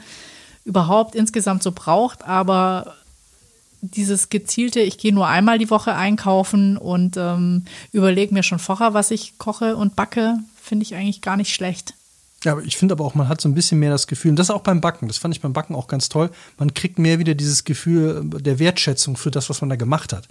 überhaupt 0.64 1.14
insgesamt 1.14 1.62
so 1.62 1.72
braucht. 1.72 2.24
Aber 2.24 2.94
dieses 3.82 4.28
gezielte, 4.28 4.80
ich 4.80 4.98
gehe 4.98 5.12
nur 5.12 5.26
einmal 5.26 5.58
die 5.58 5.70
Woche 5.70 5.94
einkaufen 5.94 6.76
und 6.76 7.16
ähm, 7.16 7.64
überlege 7.92 8.34
mir 8.34 8.42
schon 8.42 8.58
vorher, 8.58 8.94
was 8.94 9.10
ich 9.10 9.38
koche 9.38 9.76
und 9.76 9.96
backe, 9.96 10.38
finde 10.62 10.84
ich 10.84 10.94
eigentlich 10.94 11.22
gar 11.22 11.36
nicht 11.36 11.54
schlecht. 11.54 11.94
Ja, 12.44 12.58
ich 12.60 12.76
finde 12.76 12.92
aber 12.94 13.04
auch, 13.04 13.14
man 13.14 13.28
hat 13.28 13.40
so 13.40 13.48
ein 13.48 13.54
bisschen 13.54 13.78
mehr 13.78 13.90
das 13.90 14.06
Gefühl, 14.06 14.30
und 14.30 14.38
das 14.38 14.50
auch 14.50 14.62
beim 14.62 14.80
Backen, 14.80 15.08
das 15.08 15.18
fand 15.18 15.34
ich 15.34 15.42
beim 15.42 15.52
Backen 15.52 15.74
auch 15.74 15.88
ganz 15.88 16.08
toll, 16.08 16.30
man 16.58 16.72
kriegt 16.72 16.98
mehr 16.98 17.18
wieder 17.18 17.34
dieses 17.34 17.64
Gefühl 17.64 18.22
der 18.24 18.58
Wertschätzung 18.58 19.16
für 19.16 19.30
das, 19.30 19.50
was 19.50 19.60
man 19.60 19.68
da 19.68 19.76
gemacht 19.76 20.12
hat. 20.12 20.26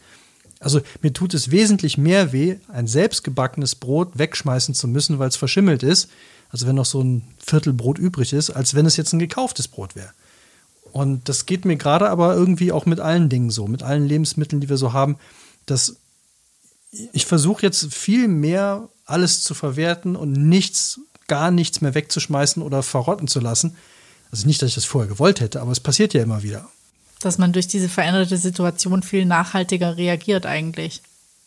Also 0.60 0.82
mir 1.02 1.14
tut 1.14 1.34
es 1.34 1.52
wesentlich 1.52 1.98
mehr 1.98 2.34
weh, 2.34 2.58
ein 2.68 2.88
selbstgebackenes 2.88 3.76
Brot 3.76 4.18
wegschmeißen 4.18 4.76
zu 4.76 4.88
müssen, 4.88 5.18
weil 5.18 5.30
es 5.30 5.38
verschimmelt 5.38 5.84
ist, 5.84 6.10
also 6.50 6.68
wenn 6.68 6.76
noch 6.76 6.86
so 6.86 7.02
ein 7.02 7.24
Viertel 7.44 7.74
Brot 7.74 7.98
übrig 7.98 8.34
ist, 8.34 8.50
als 8.50 8.74
wenn 8.74 8.86
es 8.86 8.98
jetzt 8.98 9.14
ein 9.14 9.20
gekauftes 9.20 9.68
Brot 9.68 9.96
wäre. 9.96 10.12
Und 10.92 11.30
das 11.30 11.46
geht 11.46 11.66
mir 11.66 11.78
gerade 11.78 12.10
aber 12.10 12.36
irgendwie 12.36 12.72
auch 12.72 12.86
mit 12.86 13.00
allen 13.00 13.30
Dingen 13.30 13.52
so, 13.52 13.68
mit 13.68 13.84
allen 13.84 14.08
Lebensmitteln, 14.08 14.60
die 14.60 14.70
wir 14.70 14.78
so 14.78 14.92
haben, 14.92 15.18
dass 15.66 15.98
ich 17.14 17.26
versuche 17.26 17.62
jetzt 17.62 17.94
viel 17.94 18.28
mehr 18.28 18.90
alles 19.06 19.44
zu 19.44 19.54
verwerten 19.54 20.16
und 20.16 20.32
nichts, 20.32 21.00
gar 21.28 21.52
nichts 21.52 21.82
mehr 21.82 21.94
wegzuschmeißen 21.94 22.64
oder 22.64 22.84
verrotten 22.84 23.28
zu 23.28 23.40
lassen. 23.40 23.76
Also 24.32 24.48
nicht, 24.48 24.62
dass 24.62 24.70
ich 24.70 24.76
das 24.76 24.86
vorher 24.86 25.10
gewollt 25.10 25.40
hätte, 25.40 25.62
aber 25.62 25.72
es 25.72 25.80
passiert 25.80 26.14
ja 26.14 26.24
immer 26.24 26.44
wieder. 26.44 26.68
Dass 27.20 27.38
man 27.38 27.52
durch 27.52 27.68
diese 27.68 27.90
veränderte 27.90 28.38
Situation 28.38 29.04
viel 29.04 29.26
nachhaltiger 29.26 29.98
reagiert 29.98 30.46
eigentlich. 30.46 31.02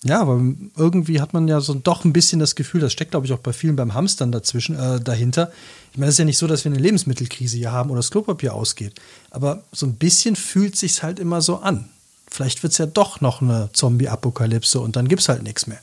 Ja, 0.04 0.20
aber 0.20 0.40
irgendwie 0.76 1.20
hat 1.20 1.32
man 1.32 1.46
ja 1.46 1.60
so 1.60 1.74
doch 1.74 2.04
ein 2.04 2.12
bisschen 2.12 2.40
das 2.40 2.56
Gefühl, 2.56 2.80
das 2.80 2.92
steckt, 2.92 3.12
glaube 3.12 3.26
ich, 3.26 3.32
auch 3.32 3.38
bei 3.38 3.52
vielen 3.52 3.76
beim 3.76 3.94
Hamstern 3.94 4.32
dazwischen, 4.32 4.76
äh, 4.76 5.00
dahinter. 5.00 5.52
Ich 5.92 5.98
meine, 5.98 6.08
es 6.08 6.14
ist 6.14 6.18
ja 6.18 6.24
nicht 6.24 6.38
so, 6.38 6.48
dass 6.48 6.64
wir 6.64 6.72
eine 6.72 6.80
Lebensmittelkrise 6.80 7.56
hier 7.56 7.70
haben 7.70 7.90
oder 7.90 8.00
das 8.00 8.10
Klopapier 8.10 8.54
ausgeht. 8.54 9.00
Aber 9.30 9.62
so 9.70 9.86
ein 9.86 9.94
bisschen 9.94 10.34
fühlt 10.34 10.76
sich 10.76 11.02
halt 11.02 11.20
immer 11.20 11.40
so 11.40 11.58
an. 11.58 11.88
Vielleicht 12.28 12.62
wird 12.62 12.72
es 12.72 12.78
ja 12.78 12.86
doch 12.86 13.20
noch 13.20 13.42
eine 13.42 13.70
Zombie-Apokalypse 13.74 14.80
und 14.80 14.96
dann 14.96 15.06
gibt 15.06 15.22
es 15.22 15.28
halt 15.28 15.42
nichts 15.42 15.66
mehr. 15.66 15.80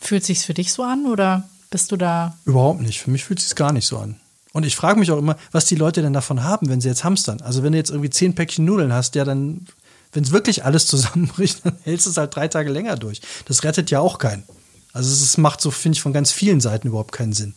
Fühlt 0.00 0.24
sich's 0.24 0.44
für 0.44 0.54
dich 0.54 0.72
so 0.72 0.82
an 0.82 1.06
oder 1.06 1.48
bist 1.70 1.92
du 1.92 1.96
da? 1.96 2.36
Überhaupt 2.46 2.80
nicht. 2.80 3.00
Für 3.00 3.10
mich 3.10 3.24
fühlt 3.24 3.38
es 3.38 3.50
sich 3.50 3.56
gar 3.56 3.72
nicht 3.72 3.86
so 3.86 3.98
an. 3.98 4.16
Und 4.52 4.66
ich 4.66 4.76
frage 4.76 4.98
mich 4.98 5.10
auch 5.10 5.18
immer, 5.18 5.36
was 5.52 5.66
die 5.66 5.76
Leute 5.76 6.02
denn 6.02 6.12
davon 6.12 6.42
haben, 6.42 6.68
wenn 6.68 6.80
sie 6.80 6.88
jetzt 6.88 7.04
hamstern. 7.04 7.40
Also 7.40 7.62
wenn 7.62 7.72
du 7.72 7.78
jetzt 7.78 7.90
irgendwie 7.90 8.10
zehn 8.10 8.34
Päckchen 8.34 8.64
Nudeln 8.64 8.92
hast, 8.92 9.14
ja, 9.14 9.24
dann, 9.24 9.66
wenn 10.12 10.24
es 10.24 10.32
wirklich 10.32 10.64
alles 10.64 10.86
zusammenbricht, 10.88 11.64
dann 11.64 11.76
hältst 11.82 12.06
du 12.06 12.10
es 12.10 12.16
halt 12.16 12.34
drei 12.34 12.48
Tage 12.48 12.70
länger 12.70 12.96
durch. 12.96 13.20
Das 13.46 13.62
rettet 13.64 13.90
ja 13.90 14.00
auch 14.00 14.18
keinen. 14.18 14.42
Also 14.92 15.10
es 15.10 15.36
macht 15.38 15.60
so, 15.60 15.70
finde 15.70 15.96
ich, 15.96 16.02
von 16.02 16.12
ganz 16.12 16.32
vielen 16.32 16.60
Seiten 16.60 16.88
überhaupt 16.88 17.12
keinen 17.12 17.32
Sinn. 17.32 17.54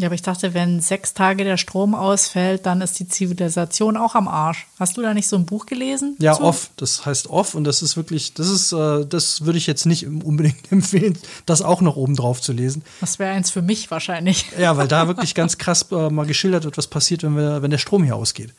Ja, 0.00 0.06
aber 0.06 0.14
ich 0.14 0.22
dachte, 0.22 0.54
wenn 0.54 0.80
sechs 0.80 1.12
Tage 1.12 1.44
der 1.44 1.58
Strom 1.58 1.94
ausfällt, 1.94 2.64
dann 2.64 2.80
ist 2.80 2.98
die 2.98 3.06
Zivilisation 3.06 3.98
auch 3.98 4.14
am 4.14 4.28
Arsch. 4.28 4.66
Hast 4.78 4.96
du 4.96 5.02
da 5.02 5.12
nicht 5.12 5.28
so 5.28 5.36
ein 5.36 5.44
Buch 5.44 5.66
gelesen? 5.66 6.16
Ja, 6.18 6.32
zu? 6.32 6.42
off. 6.42 6.70
Das 6.76 7.04
heißt 7.04 7.28
off 7.28 7.54
und 7.54 7.64
das 7.64 7.82
ist 7.82 7.98
wirklich, 7.98 8.32
das 8.32 8.48
ist, 8.48 8.72
äh, 8.72 9.04
das 9.04 9.44
würde 9.44 9.58
ich 9.58 9.66
jetzt 9.66 9.84
nicht 9.84 10.06
unbedingt 10.06 10.56
empfehlen, 10.72 11.18
das 11.44 11.60
auch 11.60 11.82
noch 11.82 11.96
oben 11.96 12.16
drauf 12.16 12.40
zu 12.40 12.54
lesen. 12.54 12.82
Das 13.02 13.18
wäre 13.18 13.32
eins 13.32 13.50
für 13.50 13.60
mich 13.60 13.90
wahrscheinlich. 13.90 14.46
Ja, 14.58 14.78
weil 14.78 14.88
da 14.88 15.06
wirklich 15.06 15.34
ganz 15.34 15.58
krass 15.58 15.86
äh, 15.92 16.08
mal 16.08 16.24
geschildert 16.24 16.64
wird, 16.64 16.78
was 16.78 16.86
passiert, 16.86 17.22
wenn, 17.22 17.36
wir, 17.36 17.60
wenn 17.60 17.70
der 17.70 17.76
Strom 17.76 18.02
hier 18.02 18.16
ausgeht. 18.16 18.54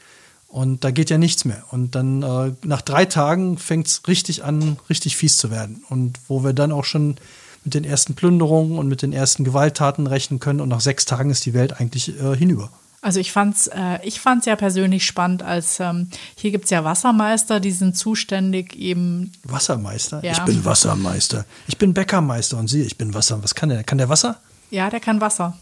Und 0.48 0.84
da 0.84 0.92
geht 0.92 1.10
ja 1.10 1.18
nichts 1.18 1.44
mehr. 1.44 1.64
Und 1.72 1.96
dann 1.96 2.22
äh, 2.22 2.54
nach 2.64 2.84
drei 2.84 3.06
Tagen 3.06 3.58
fängt 3.58 3.88
es 3.88 4.08
richtig 4.08 4.44
an, 4.44 4.78
richtig 4.92 5.18
fies 5.18 5.38
zu 5.38 5.50
werden. 5.50 5.84
Und 5.90 6.20
wo 6.28 6.44
wir 6.44 6.54
dann 6.54 6.72
auch 6.72 6.86
schon 6.86 7.16
mit 7.64 7.74
den 7.74 7.84
ersten 7.84 8.16
Plünderungen 8.16 8.78
und 8.78 8.88
mit 8.88 9.02
den 9.02 9.14
ersten 9.14 9.44
Gewalttaten 9.44 10.08
rechnen 10.08 10.40
können. 10.40 10.62
Und 10.62 10.70
nach 10.70 10.82
sechs 10.82 11.06
Tagen 11.06 11.30
ist 11.30 11.46
die 11.46 11.54
Welt 11.54 11.80
eigentlich 11.80 12.20
äh, 12.20 12.36
hinüber. 12.36 12.70
Also 13.04 13.20
ich 13.20 13.32
fand's, 13.32 13.68
äh, 13.68 14.00
ich 14.04 14.20
fand's 14.20 14.46
ja 14.46 14.56
persönlich 14.56 15.06
spannend, 15.06 15.42
als 15.42 15.80
ähm, 15.80 16.10
hier 16.36 16.52
gibt's 16.52 16.70
ja 16.70 16.84
Wassermeister, 16.84 17.60
die 17.60 17.72
sind 17.72 17.98
zuständig 17.98 18.76
eben. 18.76 19.32
Wassermeister? 19.44 20.24
Ja. 20.24 20.34
Ich 20.34 20.40
bin 20.42 20.64
Wassermeister. 20.64 21.46
Ich 21.68 21.80
bin 21.80 21.96
Bäckermeister 21.96 22.58
und 22.58 22.68
Sie, 22.68 22.84
ich 22.84 22.98
bin 22.98 23.16
Wasser. 23.16 23.42
Was 23.44 23.56
kann 23.56 23.70
der? 23.70 23.84
Kann 23.84 23.98
der 23.98 24.10
Wasser? 24.10 24.40
Ja, 24.70 24.92
der 24.92 25.00
kann 25.00 25.20
Wasser. 25.20 25.58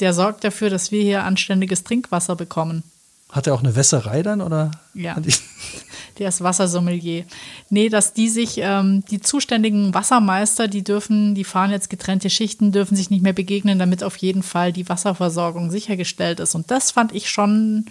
Der 0.00 0.12
sorgt 0.12 0.44
dafür, 0.44 0.68
dass 0.68 0.90
wir 0.90 1.02
hier 1.02 1.24
anständiges 1.24 1.82
Trinkwasser 1.84 2.36
bekommen. 2.36 2.82
Hat 3.30 3.46
er 3.46 3.54
auch 3.54 3.60
eine 3.60 3.74
Wässerei 3.74 4.22
dann 4.22 4.42
oder? 4.42 4.70
Ja. 4.92 5.16
Der 6.18 6.28
ist 6.28 6.42
Wassersommelier. 6.42 7.24
Nee, 7.70 7.88
dass 7.88 8.12
die 8.12 8.28
sich, 8.28 8.58
ähm, 8.58 9.04
die 9.10 9.20
zuständigen 9.20 9.94
Wassermeister, 9.94 10.68
die 10.68 10.84
dürfen, 10.84 11.34
die 11.34 11.44
fahren 11.44 11.70
jetzt 11.70 11.90
getrennte 11.90 12.30
Schichten, 12.30 12.72
dürfen 12.72 12.96
sich 12.96 13.10
nicht 13.10 13.22
mehr 13.22 13.32
begegnen, 13.32 13.78
damit 13.78 14.04
auf 14.04 14.16
jeden 14.16 14.42
Fall 14.42 14.72
die 14.72 14.88
Wasserversorgung 14.88 15.70
sichergestellt 15.70 16.40
ist. 16.40 16.54
Und 16.54 16.70
das 16.70 16.90
fand 16.90 17.12
ich 17.14 17.30
schon, 17.30 17.86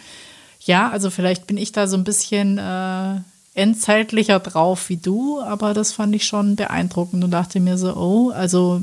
ja, 0.60 0.90
also 0.90 1.10
vielleicht 1.10 1.48
bin 1.48 1.58
ich 1.58 1.72
da 1.72 1.88
so 1.88 1.98
ein 1.98 2.04
bisschen 2.04 2.58
äh, 2.58 3.16
endzeitlicher 3.54 4.40
drauf 4.40 4.90
wie 4.90 4.98
du, 4.98 5.42
aber 5.42 5.74
das 5.74 5.94
fand 5.94 6.16
ich 6.16 6.26
schon 6.26 6.56
beeindruckend 6.56 7.24
und 7.24 7.32
dachte 7.32 7.60
mir 7.60 7.78
so, 7.78 7.96
oh, 7.96 8.30
also 8.32 8.82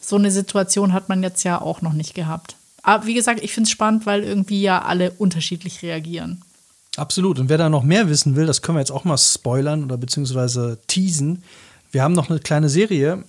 so 0.00 0.16
eine 0.16 0.30
Situation 0.30 0.92
hat 0.92 1.08
man 1.08 1.22
jetzt 1.22 1.44
ja 1.44 1.60
auch 1.60 1.82
noch 1.82 1.92
nicht 1.92 2.14
gehabt. 2.14 2.56
Aber 2.82 3.06
wie 3.06 3.14
gesagt, 3.14 3.42
ich 3.42 3.52
finde 3.52 3.68
es 3.68 3.70
spannend, 3.70 4.06
weil 4.06 4.22
irgendwie 4.22 4.60
ja 4.60 4.82
alle 4.82 5.12
unterschiedlich 5.12 5.82
reagieren. 5.82 6.42
Absolut. 6.96 7.38
Und 7.38 7.48
wer 7.48 7.58
da 7.58 7.68
noch 7.68 7.82
mehr 7.82 8.08
wissen 8.08 8.36
will, 8.36 8.46
das 8.46 8.62
können 8.62 8.76
wir 8.76 8.80
jetzt 8.80 8.92
auch 8.92 9.04
mal 9.04 9.18
spoilern 9.18 9.84
oder 9.84 9.96
beziehungsweise 9.96 10.78
teasen. 10.86 11.42
Wir 11.90 12.02
haben 12.02 12.14
noch 12.14 12.30
eine 12.30 12.40
kleine 12.40 12.68
Serie. 12.68 13.24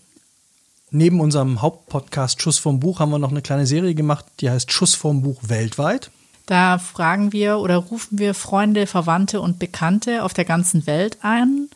Neben 0.92 1.20
unserem 1.20 1.62
Hauptpodcast 1.62 2.42
Schuss 2.42 2.60
vom 2.60 2.80
Buch 2.80 3.00
haben 3.00 3.10
wir 3.10 3.20
noch 3.20 3.32
eine 3.32 3.42
kleine 3.42 3.68
Serie 3.68 3.96
gemacht, 3.96 4.26
die 4.40 4.50
heißt 4.50 4.72
Schuss 4.72 4.96
vom 4.96 5.24
Buch 5.24 5.40
weltweit. 5.48 6.12
Da 6.46 6.78
fragen 6.78 7.34
wir 7.34 7.58
oder 7.58 7.78
rufen 7.78 8.20
wir 8.20 8.36
Freunde, 8.36 8.86
Verwandte 8.86 9.42
und 9.42 9.58
Bekannte 9.58 10.24
auf 10.24 10.34
der 10.34 10.46
ganzen 10.46 10.86
Welt 10.86 11.18
ein 11.22 11.70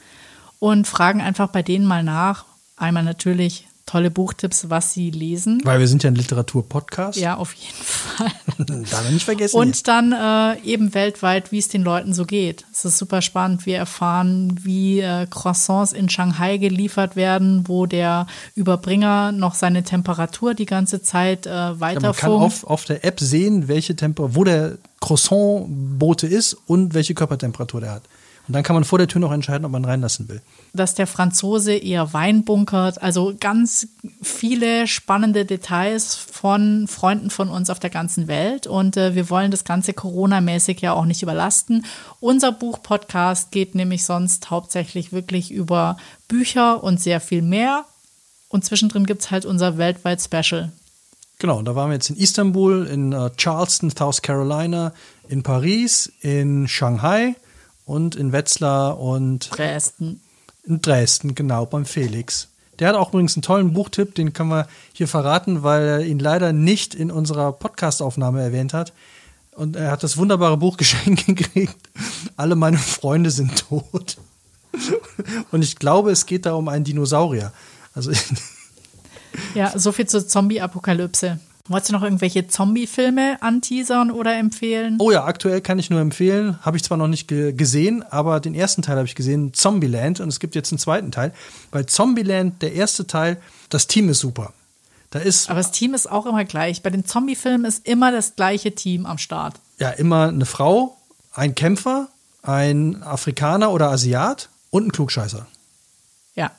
und 0.59 0.87
fragen 0.87 1.21
einfach 1.21 1.49
bei 1.49 1.63
denen 1.63 1.85
mal 1.85 2.03
nach. 2.03 2.45
Einmal 2.77 3.03
natürlich, 3.03 3.67
tolle 3.89 4.11
Buchtipps, 4.11 4.69
was 4.69 4.93
sie 4.93 5.09
lesen. 5.09 5.61
Weil 5.63 5.79
wir 5.79 5.87
sind 5.87 6.03
ja 6.03 6.11
ein 6.11 6.15
Literatur-Podcast. 6.15 7.17
Ja, 7.19 7.37
auf 7.37 7.53
jeden 7.53 7.83
Fall. 7.83 8.31
Darf 8.91 9.09
nicht 9.09 9.25
vergessen. 9.25 9.57
Und 9.57 9.69
jetzt. 9.69 9.87
dann 9.87 10.11
äh, 10.13 10.61
eben 10.61 10.93
weltweit, 10.93 11.51
wie 11.51 11.57
es 11.57 11.69
den 11.69 11.81
Leuten 11.81 12.13
so 12.13 12.25
geht. 12.25 12.65
Es 12.71 12.85
ist 12.85 12.99
super 12.99 13.23
spannend. 13.23 13.65
Wir 13.65 13.77
erfahren, 13.77 14.59
wie 14.61 14.99
äh, 14.99 15.25
Croissants 15.27 15.91
in 15.91 16.07
Shanghai 16.07 16.57
geliefert 16.57 17.15
werden, 17.15 17.67
wo 17.67 17.87
der 17.87 18.27
Überbringer 18.53 19.31
noch 19.31 19.55
seine 19.55 19.83
Temperatur 19.83 20.53
die 20.53 20.67
ganze 20.67 21.01
Zeit 21.01 21.47
äh, 21.47 21.79
weiterfunkt. 21.79 22.21
Ja, 22.21 22.29
man 22.29 22.37
kann 22.39 22.45
auf, 22.45 22.63
auf 22.65 22.85
der 22.85 23.03
App 23.03 23.19
sehen, 23.19 23.67
welche 23.67 23.95
Temper 23.95 24.35
wo 24.35 24.43
der 24.43 24.77
Croissant-Bote 25.01 26.27
ist 26.27 26.55
und 26.67 26.93
welche 26.93 27.15
Körpertemperatur 27.15 27.81
der 27.81 27.91
hat. 27.93 28.03
Und 28.49 28.53
dann 28.53 28.63
kann 28.63 28.73
man 28.73 28.83
vor 28.83 28.97
der 28.97 29.07
Tür 29.07 29.21
noch 29.21 29.31
entscheiden, 29.31 29.63
ob 29.63 29.71
man 29.71 29.85
reinlassen 29.85 30.27
will. 30.27 30.41
Dass 30.73 30.95
der 30.95 31.05
Franzose 31.05 31.73
eher 31.73 32.13
Wein 32.13 32.45
bunkert. 32.45 32.99
Also 32.99 33.35
ganz 33.39 33.89
viele 34.23 34.87
spannende 34.87 35.45
Details 35.45 36.15
von 36.15 36.87
Freunden 36.87 37.29
von 37.29 37.49
uns 37.49 37.69
auf 37.69 37.77
der 37.77 37.91
ganzen 37.91 38.27
Welt. 38.27 38.65
Und 38.65 38.97
äh, 38.97 39.13
wir 39.13 39.29
wollen 39.29 39.51
das 39.51 39.65
Ganze 39.65 39.93
Corona-mäßig 39.93 40.81
ja 40.81 40.93
auch 40.93 41.05
nicht 41.05 41.21
überlasten. 41.21 41.85
Unser 42.21 42.51
Buch-Podcast 42.51 43.51
geht 43.51 43.75
nämlich 43.75 44.03
sonst 44.03 44.49
hauptsächlich 44.49 45.13
wirklich 45.13 45.51
über 45.51 45.97
Bücher 46.27 46.83
und 46.83 46.99
sehr 46.99 47.19
viel 47.19 47.43
mehr. 47.43 47.85
Und 48.47 48.65
zwischendrin 48.65 49.05
gibt 49.05 49.21
es 49.21 49.29
halt 49.29 49.45
unser 49.45 49.77
weltweit 49.77 50.23
Special. 50.23 50.71
Genau, 51.37 51.61
da 51.61 51.75
waren 51.75 51.91
wir 51.91 51.93
jetzt 51.93 52.09
in 52.09 52.15
Istanbul, 52.15 52.87
in 52.87 53.13
uh, 53.13 53.29
Charleston, 53.37 53.91
South 53.95 54.23
Carolina, 54.23 54.91
in 55.27 55.43
Paris, 55.43 56.11
in 56.21 56.67
Shanghai 56.67 57.35
und 57.89 58.15
in 58.15 58.31
Wetzlar 58.31 58.99
und 58.99 59.49
Dresden. 59.51 60.21
In 60.63 60.79
Dresden, 60.79 61.33
genau, 61.33 61.65
beim 61.65 61.85
Felix. 61.85 62.49
Der 62.77 62.87
hat 62.87 62.95
auch 62.95 63.09
übrigens 63.09 63.35
einen 63.35 63.41
tollen 63.41 63.73
Buchtipp, 63.73 64.13
den 64.13 64.31
können 64.31 64.51
wir 64.51 64.67
hier 64.93 65.07
verraten, 65.07 65.63
weil 65.63 65.83
er 65.83 66.01
ihn 66.01 66.19
leider 66.19 66.53
nicht 66.53 66.93
in 66.93 67.09
unserer 67.09 67.51
Podcastaufnahme 67.51 68.41
erwähnt 68.43 68.73
hat. 68.75 68.93
Und 69.55 69.75
er 69.75 69.89
hat 69.89 70.03
das 70.03 70.17
wunderbare 70.17 70.55
Buch 70.55 70.77
geschenkt 70.77 71.25
gekriegt. 71.25 71.75
Alle 72.37 72.55
meine 72.55 72.77
Freunde 72.77 73.31
sind 73.31 73.67
tot. 73.67 74.17
Und 75.51 75.63
ich 75.63 75.77
glaube, 75.77 76.11
es 76.11 76.27
geht 76.27 76.45
da 76.45 76.53
um 76.53 76.67
einen 76.67 76.85
Dinosaurier. 76.85 77.51
Also 77.95 78.11
ja, 79.55 79.77
so 79.77 79.91
viel 79.91 80.05
zur 80.05 80.27
Zombie-Apokalypse. 80.27 81.39
Wolltest 81.69 81.91
du 81.91 81.93
noch 81.93 82.01
irgendwelche 82.01 82.47
Zombie-Filme 82.47 83.37
anteasern 83.41 84.09
oder 84.09 84.35
empfehlen? 84.35 84.97
Oh 84.99 85.11
ja, 85.11 85.23
aktuell 85.23 85.61
kann 85.61 85.77
ich 85.77 85.91
nur 85.91 86.01
empfehlen. 86.01 86.57
Habe 86.63 86.77
ich 86.77 86.83
zwar 86.83 86.97
noch 86.97 87.07
nicht 87.07 87.27
ge 87.27 87.53
gesehen, 87.53 88.03
aber 88.09 88.39
den 88.39 88.55
ersten 88.55 88.81
Teil 88.81 88.97
habe 88.97 89.05
ich 89.05 89.13
gesehen, 89.13 89.53
Zombieland. 89.53 90.19
Und 90.19 90.29
es 90.29 90.39
gibt 90.39 90.55
jetzt 90.55 90.71
einen 90.71 90.79
zweiten 90.79 91.11
Teil. 91.11 91.31
Bei 91.69 91.83
Zombieland, 91.83 92.61
der 92.63 92.73
erste 92.73 93.05
Teil, 93.05 93.37
das 93.69 93.85
Team 93.85 94.09
ist 94.09 94.19
super. 94.19 94.51
Da 95.11 95.19
ist 95.19 95.49
aber 95.49 95.59
das 95.59 95.71
Team 95.71 95.93
ist 95.93 96.09
auch 96.09 96.25
immer 96.25 96.43
gleich. 96.43 96.81
Bei 96.81 96.89
den 96.89 97.05
Zombie-Filmen 97.05 97.65
ist 97.65 97.87
immer 97.87 98.11
das 98.11 98.35
gleiche 98.35 98.73
Team 98.73 99.05
am 99.05 99.19
Start. 99.19 99.55
Ja, 99.77 99.91
immer 99.91 100.27
eine 100.27 100.45
Frau, 100.45 100.97
ein 101.33 101.53
Kämpfer, 101.53 102.09
ein 102.41 103.03
Afrikaner 103.03 103.71
oder 103.71 103.91
Asiat 103.91 104.49
und 104.71 104.87
ein 104.87 104.91
Klugscheißer. 104.91 105.45
Ja. 106.35 106.51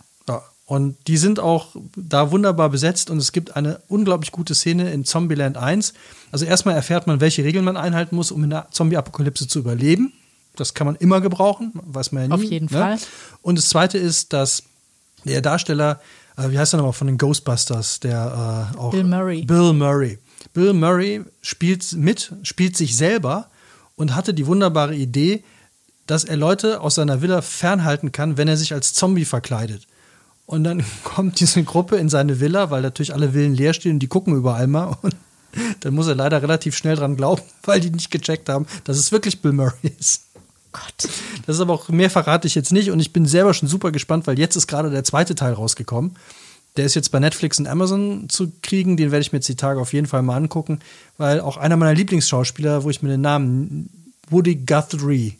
Und 0.71 1.09
die 1.09 1.17
sind 1.17 1.41
auch 1.41 1.75
da 1.97 2.31
wunderbar 2.31 2.69
besetzt 2.69 3.11
und 3.11 3.19
es 3.19 3.33
gibt 3.33 3.57
eine 3.57 3.81
unglaublich 3.89 4.31
gute 4.31 4.55
Szene 4.55 4.93
in 4.93 5.05
Zombieland 5.05 5.57
1. 5.57 5.95
Also 6.31 6.45
erstmal 6.45 6.77
erfährt 6.77 7.09
man, 7.09 7.21
welche 7.21 7.43
Regeln 7.43 7.65
man 7.65 7.77
einhalten 7.77 8.15
muss, 8.15 8.31
um 8.31 8.45
in 8.45 8.51
der 8.51 8.69
Zombie-Apokalypse 8.71 9.49
zu 9.49 9.59
überleben. 9.59 10.13
Das 10.55 10.73
kann 10.73 10.87
man 10.87 10.95
immer 10.95 11.21
gebrauchen, 11.21 11.73
weiß 11.75 12.13
man 12.13 12.23
ja 12.23 12.29
nie. 12.29 12.35
Auf 12.35 12.45
jeden 12.45 12.67
ne? 12.67 12.79
Fall. 12.79 12.99
Und 13.43 13.59
das 13.59 13.69
zweite 13.69 13.99
ist, 13.99 14.33
dass 14.33 14.63
der 15.25 15.41
Darsteller, 15.41 16.01
äh, 16.37 16.51
wie 16.51 16.59
heißt 16.61 16.73
er 16.73 16.77
nochmal 16.77 16.93
von 16.93 17.09
den 17.09 17.19
Ghostbusters, 17.19 17.99
der 17.99 18.71
äh, 18.73 18.79
auch. 18.79 18.93
Bill 18.93 19.03
Murray. 19.03 19.43
Bill 19.43 19.73
Murray. 19.73 20.19
Bill 20.53 20.73
Murray 20.73 21.25
spielt 21.43 21.95
mit, 21.95 22.33
spielt 22.45 22.77
sich 22.77 22.97
selber 22.97 23.51
und 23.97 24.15
hatte 24.15 24.35
die 24.35 24.47
wunderbare 24.47 24.95
Idee, 24.95 25.43
dass 26.07 26.23
er 26.23 26.37
Leute 26.37 26.81
aus 26.81 26.95
seiner 26.95 27.23
Villa 27.23 27.43
fernhalten 27.43 28.13
kann, 28.13 28.37
wenn 28.37 28.47
er 28.47 28.57
sich 28.57 28.73
als 28.73 28.95
Zombie 28.95 29.25
verkleidet. 29.25 29.89
Und 30.51 30.65
dann 30.65 30.83
kommt 31.05 31.39
diese 31.39 31.63
Gruppe 31.63 31.97
in 31.97 32.09
seine 32.09 32.41
Villa, 32.41 32.71
weil 32.71 32.83
natürlich 32.83 33.15
alle 33.15 33.33
Villen 33.35 33.55
leer 33.55 33.73
stehen 33.73 33.93
und 33.93 33.99
die 34.01 34.09
gucken 34.09 34.35
überall 34.35 34.67
mal. 34.67 34.97
Und 35.01 35.15
dann 35.81 35.95
muss 35.95 36.09
er 36.09 36.17
leider 36.17 36.43
relativ 36.43 36.77
schnell 36.77 36.97
dran 36.97 37.17
glauben, 37.17 37.43
weil 37.63 37.79
die 37.81 37.91
nicht 37.91 38.11
gecheckt 38.11 38.49
haben, 38.49 38.67
dass 38.83 38.99
es 38.99 39.13
wirklich 39.13 39.41
Bill 39.41 39.53
Murray 39.53 39.95
ist. 39.99 40.25
Gott. 40.73 41.09
Das 41.47 41.57
ist 41.57 41.63
aber 41.63 41.75
auch, 41.75 41.89
mehr 41.89 42.11
verrate 42.11 42.47
ich 42.47 42.55
jetzt 42.57 42.73
nicht 42.73 42.91
und 42.91 43.01
ich 43.01 43.13
bin 43.13 43.27
selber 43.27 43.55
schon 43.55 43.69
super 43.69 43.91
gespannt, 43.91 44.27
weil 44.27 44.39
jetzt 44.39 44.55
ist 44.57 44.67
gerade 44.67 44.91
der 44.91 45.03
zweite 45.05 45.35
Teil 45.35 45.53
rausgekommen. 45.53 46.17
Der 46.77 46.85
ist 46.85 46.95
jetzt 46.95 47.11
bei 47.11 47.19
Netflix 47.19 47.59
und 47.59 47.67
Amazon 47.67 48.29
zu 48.29 48.53
kriegen, 48.63 48.97
den 48.97 49.11
werde 49.11 49.23
ich 49.23 49.33
mir 49.33 49.39
jetzt 49.39 49.49
die 49.49 49.57
Tage 49.57 49.81
auf 49.81 49.93
jeden 49.93 50.07
Fall 50.07 50.23
mal 50.23 50.37
angucken, 50.37 50.79
weil 51.17 51.41
auch 51.41 51.57
einer 51.57 51.77
meiner 51.77 51.95
Lieblingsschauspieler, 51.95 52.85
wo 52.85 52.91
ich 52.91 53.03
mir 53.03 53.09
den 53.09 53.21
Namen 53.21 54.13
Woody 54.31 54.55
Guthrie, 54.55 55.37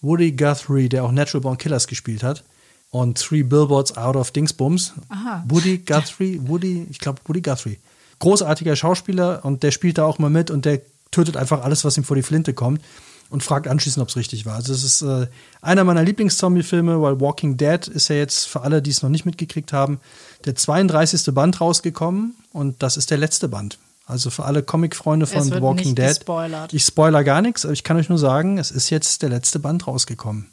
Woody 0.00 0.32
Guthrie, 0.32 0.88
der 0.88 1.04
auch 1.04 1.12
Natural 1.12 1.42
Born 1.42 1.58
Killers 1.58 1.86
gespielt 1.86 2.24
hat, 2.24 2.42
und 2.90 3.18
Three 3.18 3.42
Billboards 3.42 3.96
Out 3.96 4.16
of 4.16 4.30
Dingsbums. 4.30 4.94
Aha. 5.08 5.44
Woody 5.48 5.78
Guthrie, 5.78 6.40
Woody, 6.44 6.86
ich 6.90 6.98
glaube 6.98 7.20
Woody 7.26 7.40
Guthrie. 7.40 7.78
Großartiger 8.18 8.76
Schauspieler 8.76 9.44
und 9.44 9.62
der 9.62 9.70
spielt 9.70 9.98
da 9.98 10.04
auch 10.04 10.18
mal 10.18 10.30
mit 10.30 10.50
und 10.50 10.64
der 10.64 10.80
tötet 11.10 11.36
einfach 11.36 11.62
alles, 11.62 11.84
was 11.84 11.96
ihm 11.96 12.04
vor 12.04 12.16
die 12.16 12.22
Flinte 12.22 12.54
kommt 12.54 12.80
und 13.28 13.42
fragt 13.42 13.68
anschließend, 13.68 14.02
ob 14.02 14.08
es 14.08 14.16
richtig 14.16 14.46
war. 14.46 14.54
Also 14.54 14.72
es 14.72 14.84
ist 14.84 15.02
äh, 15.02 15.26
einer 15.60 15.84
meiner 15.84 16.02
Lieblings-Zombie-Filme, 16.04 17.00
weil 17.02 17.20
Walking 17.20 17.56
Dead 17.56 17.86
ist 17.88 18.08
ja 18.08 18.16
jetzt 18.16 18.46
für 18.46 18.62
alle, 18.62 18.82
die 18.82 18.90
es 18.90 19.02
noch 19.02 19.10
nicht 19.10 19.26
mitgekriegt 19.26 19.72
haben, 19.72 20.00
der 20.44 20.54
32. 20.54 21.34
Band 21.34 21.60
rausgekommen 21.60 22.36
und 22.52 22.82
das 22.82 22.96
ist 22.96 23.10
der 23.10 23.18
letzte 23.18 23.48
Band. 23.48 23.78
Also 24.06 24.30
für 24.30 24.44
alle 24.44 24.62
Comic-Freunde 24.62 25.26
von 25.26 25.42
The 25.42 25.60
Walking 25.60 25.96
Dead. 25.96 26.06
gespoilert. 26.08 26.72
Ich 26.72 26.84
spoiler 26.84 27.24
gar 27.24 27.42
nichts, 27.42 27.64
aber 27.64 27.72
ich 27.72 27.82
kann 27.82 27.96
euch 27.96 28.08
nur 28.08 28.18
sagen, 28.18 28.58
es 28.58 28.70
ist 28.70 28.90
jetzt 28.90 29.22
der 29.22 29.30
letzte 29.30 29.58
Band 29.58 29.86
rausgekommen. 29.88 30.46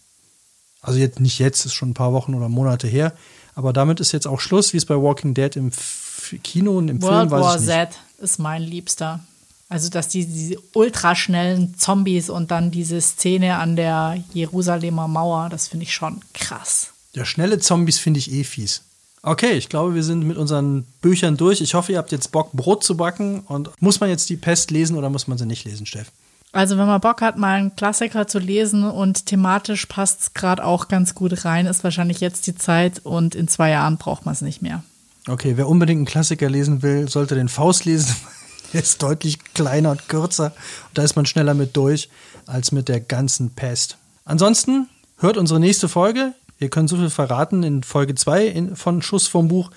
Also 0.83 0.99
jetzt 0.99 1.19
nicht 1.19 1.39
jetzt, 1.39 1.65
ist 1.65 1.73
schon 1.73 1.89
ein 1.89 1.93
paar 1.95 2.13
Wochen 2.13 2.35
oder 2.35 2.49
Monate 2.49 2.87
her. 2.87 3.13
Aber 3.55 3.73
damit 3.73 3.99
ist 3.99 4.11
jetzt 4.11 4.27
auch 4.27 4.39
Schluss, 4.39 4.73
wie 4.73 4.77
es 4.77 4.85
bei 4.85 4.95
Walking 4.95 5.33
Dead 5.33 5.55
im 5.55 5.69
F 5.69 6.35
Kino 6.43 6.77
und 6.77 6.89
im 6.89 7.01
World 7.01 7.29
Film 7.29 7.31
War 7.31 7.55
ich 7.55 7.61
nicht. 7.61 7.69
Z 7.69 7.89
ist 8.19 8.39
mein 8.39 8.61
Liebster. 8.61 9.21
Also, 9.69 9.89
dass 9.89 10.07
die, 10.07 10.25
diese 10.25 10.57
ultraschnellen 10.73 11.75
Zombies 11.77 12.29
und 12.29 12.51
dann 12.51 12.69
diese 12.69 13.01
Szene 13.01 13.57
an 13.57 13.75
der 13.75 14.23
Jerusalemer 14.33 15.07
Mauer, 15.07 15.49
das 15.49 15.67
finde 15.67 15.85
ich 15.85 15.93
schon 15.93 16.21
krass. 16.33 16.91
Ja, 17.13 17.25
schnelle 17.25 17.59
Zombies 17.59 17.97
finde 17.97 18.19
ich 18.19 18.31
eh 18.31 18.43
fies. 18.43 18.83
Okay, 19.23 19.53
ich 19.53 19.69
glaube, 19.69 19.95
wir 19.95 20.03
sind 20.03 20.25
mit 20.25 20.37
unseren 20.37 20.83
Büchern 21.01 21.37
durch. 21.37 21.61
Ich 21.61 21.75
hoffe, 21.75 21.93
ihr 21.93 21.97
habt 21.97 22.11
jetzt 22.11 22.31
Bock, 22.31 22.51
Brot 22.51 22.83
zu 22.83 22.97
backen. 22.97 23.39
Und 23.41 23.69
muss 23.79 23.99
man 23.99 24.09
jetzt 24.09 24.29
die 24.29 24.35
Pest 24.35 24.69
lesen 24.69 24.97
oder 24.97 25.09
muss 25.09 25.27
man 25.27 25.37
sie 25.37 25.45
nicht 25.45 25.63
lesen, 25.63 25.85
Steff? 25.85 26.11
Also, 26.53 26.77
wenn 26.77 26.85
man 26.85 27.01
Bock 27.01 27.21
hat, 27.21 27.35
mal 27.35 27.55
einen 27.55 27.75
Klassiker 27.75 28.27
zu 28.27 28.37
lesen 28.37 28.83
und 28.83 29.25
thematisch 29.25 29.87
passt 29.87 30.21
es 30.21 30.33
gerade 30.35 30.63
auch 30.63 30.87
ganz 30.87 31.15
gut 31.15 31.45
rein, 31.45 31.65
ist 31.65 31.83
wahrscheinlich 31.83 32.19
jetzt 32.19 32.45
die 32.45 32.53
Zeit 32.53 32.99
und 33.03 33.33
in 33.33 33.47
zwei 33.47 33.71
Jahren 33.71 33.97
braucht 33.97 34.25
man 34.25 34.33
es 34.33 34.41
nicht 34.41 34.61
mehr. 34.61 34.83
Okay, 35.27 35.53
wer 35.57 35.67
unbedingt 35.67 35.97
einen 35.97 36.05
Klassiker 36.05 36.51
lesen 36.51 36.83
will, 36.83 37.09
sollte 37.09 37.33
den 37.33 37.49
Faust 37.49 37.85
lesen. 37.85 38.15
Der 38.71 38.83
ist 38.83 39.01
deutlich 39.01 39.39
kleiner 39.55 39.91
und 39.91 40.07
kürzer. 40.07 40.45
Und 40.87 40.97
da 40.97 41.03
ist 41.03 41.15
man 41.15 41.25
schneller 41.25 41.55
mit 41.55 41.75
durch 41.75 42.09
als 42.45 42.71
mit 42.71 42.89
der 42.89 42.99
ganzen 42.99 43.51
Pest. 43.51 43.97
Ansonsten 44.25 44.89
hört 45.17 45.37
unsere 45.37 45.59
nächste 45.59 45.87
Folge. 45.87 46.33
Wir 46.57 46.69
können 46.69 46.87
so 46.87 46.97
viel 46.97 47.11
verraten 47.11 47.61
in 47.61 47.83
Folge 47.83 48.15
2 48.15 48.71
von 48.73 49.03
Schuss 49.03 49.27
vom 49.27 49.47
Buch. 49.47 49.69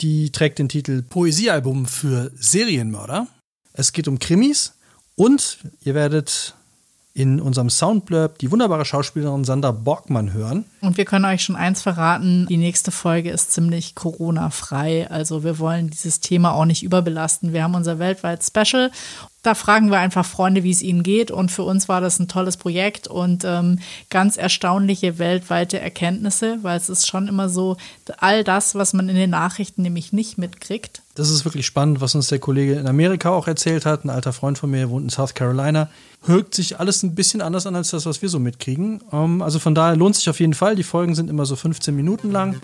Die 0.00 0.32
trägt 0.32 0.58
den 0.58 0.68
Titel 0.68 1.02
Poesiealbum 1.02 1.86
für 1.86 2.32
Serienmörder. 2.34 3.28
Es 3.72 3.92
geht 3.92 4.08
um 4.08 4.18
Krimis 4.18 4.74
und 5.16 5.58
ihr 5.82 5.94
werdet 5.94 6.54
in 7.16 7.40
unserem 7.40 7.70
Soundblurb 7.70 8.38
die 8.40 8.50
wunderbare 8.50 8.84
Schauspielerin 8.84 9.44
Sandra 9.44 9.70
Borgmann 9.70 10.32
hören. 10.32 10.64
Und 10.80 10.96
wir 10.96 11.04
können 11.04 11.24
euch 11.24 11.44
schon 11.44 11.54
eins 11.54 11.80
verraten, 11.80 12.46
die 12.48 12.56
nächste 12.56 12.90
Folge 12.90 13.30
ist 13.30 13.52
ziemlich 13.52 13.94
Corona-frei. 13.94 15.08
Also 15.08 15.44
wir 15.44 15.60
wollen 15.60 15.90
dieses 15.90 16.18
Thema 16.18 16.52
auch 16.52 16.64
nicht 16.64 16.82
überbelasten. 16.82 17.52
Wir 17.52 17.62
haben 17.62 17.76
unser 17.76 18.00
weltweit 18.00 18.42
Special. 18.42 18.90
Da 19.44 19.54
fragen 19.54 19.92
wir 19.92 20.00
einfach 20.00 20.26
Freunde, 20.26 20.64
wie 20.64 20.72
es 20.72 20.82
ihnen 20.82 21.04
geht. 21.04 21.30
Und 21.30 21.52
für 21.52 21.62
uns 21.62 21.88
war 21.88 22.00
das 22.00 22.18
ein 22.18 22.26
tolles 22.26 22.56
Projekt 22.56 23.06
und 23.06 23.44
ähm, 23.44 23.78
ganz 24.10 24.36
erstaunliche 24.36 25.20
weltweite 25.20 25.78
Erkenntnisse, 25.78 26.58
weil 26.62 26.78
es 26.78 26.88
ist 26.88 27.06
schon 27.06 27.28
immer 27.28 27.48
so, 27.48 27.76
all 28.18 28.42
das, 28.42 28.74
was 28.74 28.92
man 28.92 29.08
in 29.08 29.14
den 29.14 29.30
Nachrichten 29.30 29.82
nämlich 29.82 30.12
nicht 30.12 30.36
mitkriegt. 30.36 31.03
Das 31.16 31.30
ist 31.30 31.44
wirklich 31.44 31.64
spannend, 31.64 32.00
was 32.00 32.16
uns 32.16 32.26
der 32.26 32.40
Kollege 32.40 32.74
in 32.74 32.88
Amerika 32.88 33.30
auch 33.30 33.46
erzählt 33.46 33.86
hat. 33.86 34.04
Ein 34.04 34.10
alter 34.10 34.32
Freund 34.32 34.58
von 34.58 34.70
mir 34.70 34.90
wohnt 34.90 35.04
in 35.04 35.10
South 35.10 35.34
Carolina. 35.34 35.88
Hört 36.24 36.54
sich 36.54 36.80
alles 36.80 37.04
ein 37.04 37.14
bisschen 37.14 37.40
anders 37.40 37.66
an 37.66 37.76
als 37.76 37.90
das, 37.90 38.04
was 38.04 38.20
wir 38.20 38.28
so 38.28 38.40
mitkriegen. 38.40 39.00
Ähm, 39.12 39.40
also 39.40 39.60
von 39.60 39.76
daher 39.76 39.94
lohnt 39.94 40.16
sich 40.16 40.28
auf 40.28 40.40
jeden 40.40 40.54
Fall. 40.54 40.74
Die 40.74 40.82
Folgen 40.82 41.14
sind 41.14 41.30
immer 41.30 41.46
so 41.46 41.54
15 41.54 41.94
Minuten 41.94 42.32
lang. 42.32 42.56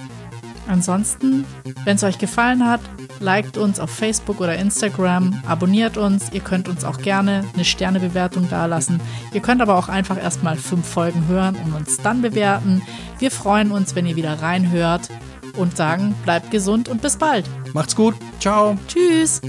Ansonsten, 0.66 1.44
wenn 1.84 1.96
es 1.96 2.02
euch 2.02 2.18
gefallen 2.18 2.66
hat, 2.66 2.80
liked 3.20 3.56
uns 3.56 3.78
auf 3.78 3.90
Facebook 3.90 4.40
oder 4.40 4.56
Instagram, 4.56 5.42
abonniert 5.46 5.96
uns. 5.96 6.32
Ihr 6.32 6.40
könnt 6.40 6.68
uns 6.68 6.84
auch 6.84 6.98
gerne 6.98 7.44
eine 7.54 7.64
Sternebewertung 7.64 8.48
dalassen. 8.48 9.00
Ihr 9.32 9.42
könnt 9.42 9.62
aber 9.62 9.76
auch 9.76 9.88
einfach 9.88 10.20
erstmal 10.20 10.56
fünf 10.56 10.86
Folgen 10.86 11.28
hören 11.28 11.56
und 11.64 11.74
uns 11.74 11.98
dann 11.98 12.20
bewerten. 12.20 12.82
Wir 13.20 13.30
freuen 13.30 13.70
uns, 13.70 13.94
wenn 13.94 14.06
ihr 14.06 14.16
wieder 14.16 14.42
reinhört 14.42 15.08
und 15.56 15.76
sagen, 15.76 16.14
bleibt 16.24 16.50
gesund 16.50 16.88
und 16.88 17.02
bis 17.02 17.16
bald. 17.16 17.44
Macht's 17.74 17.96
gut. 17.96 18.14
Ciao. 18.40 18.76
Tschüss. 18.88 19.40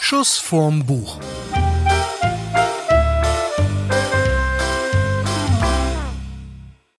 Schuss 0.00 0.38
vorm 0.38 0.84
Buch. 0.84 1.18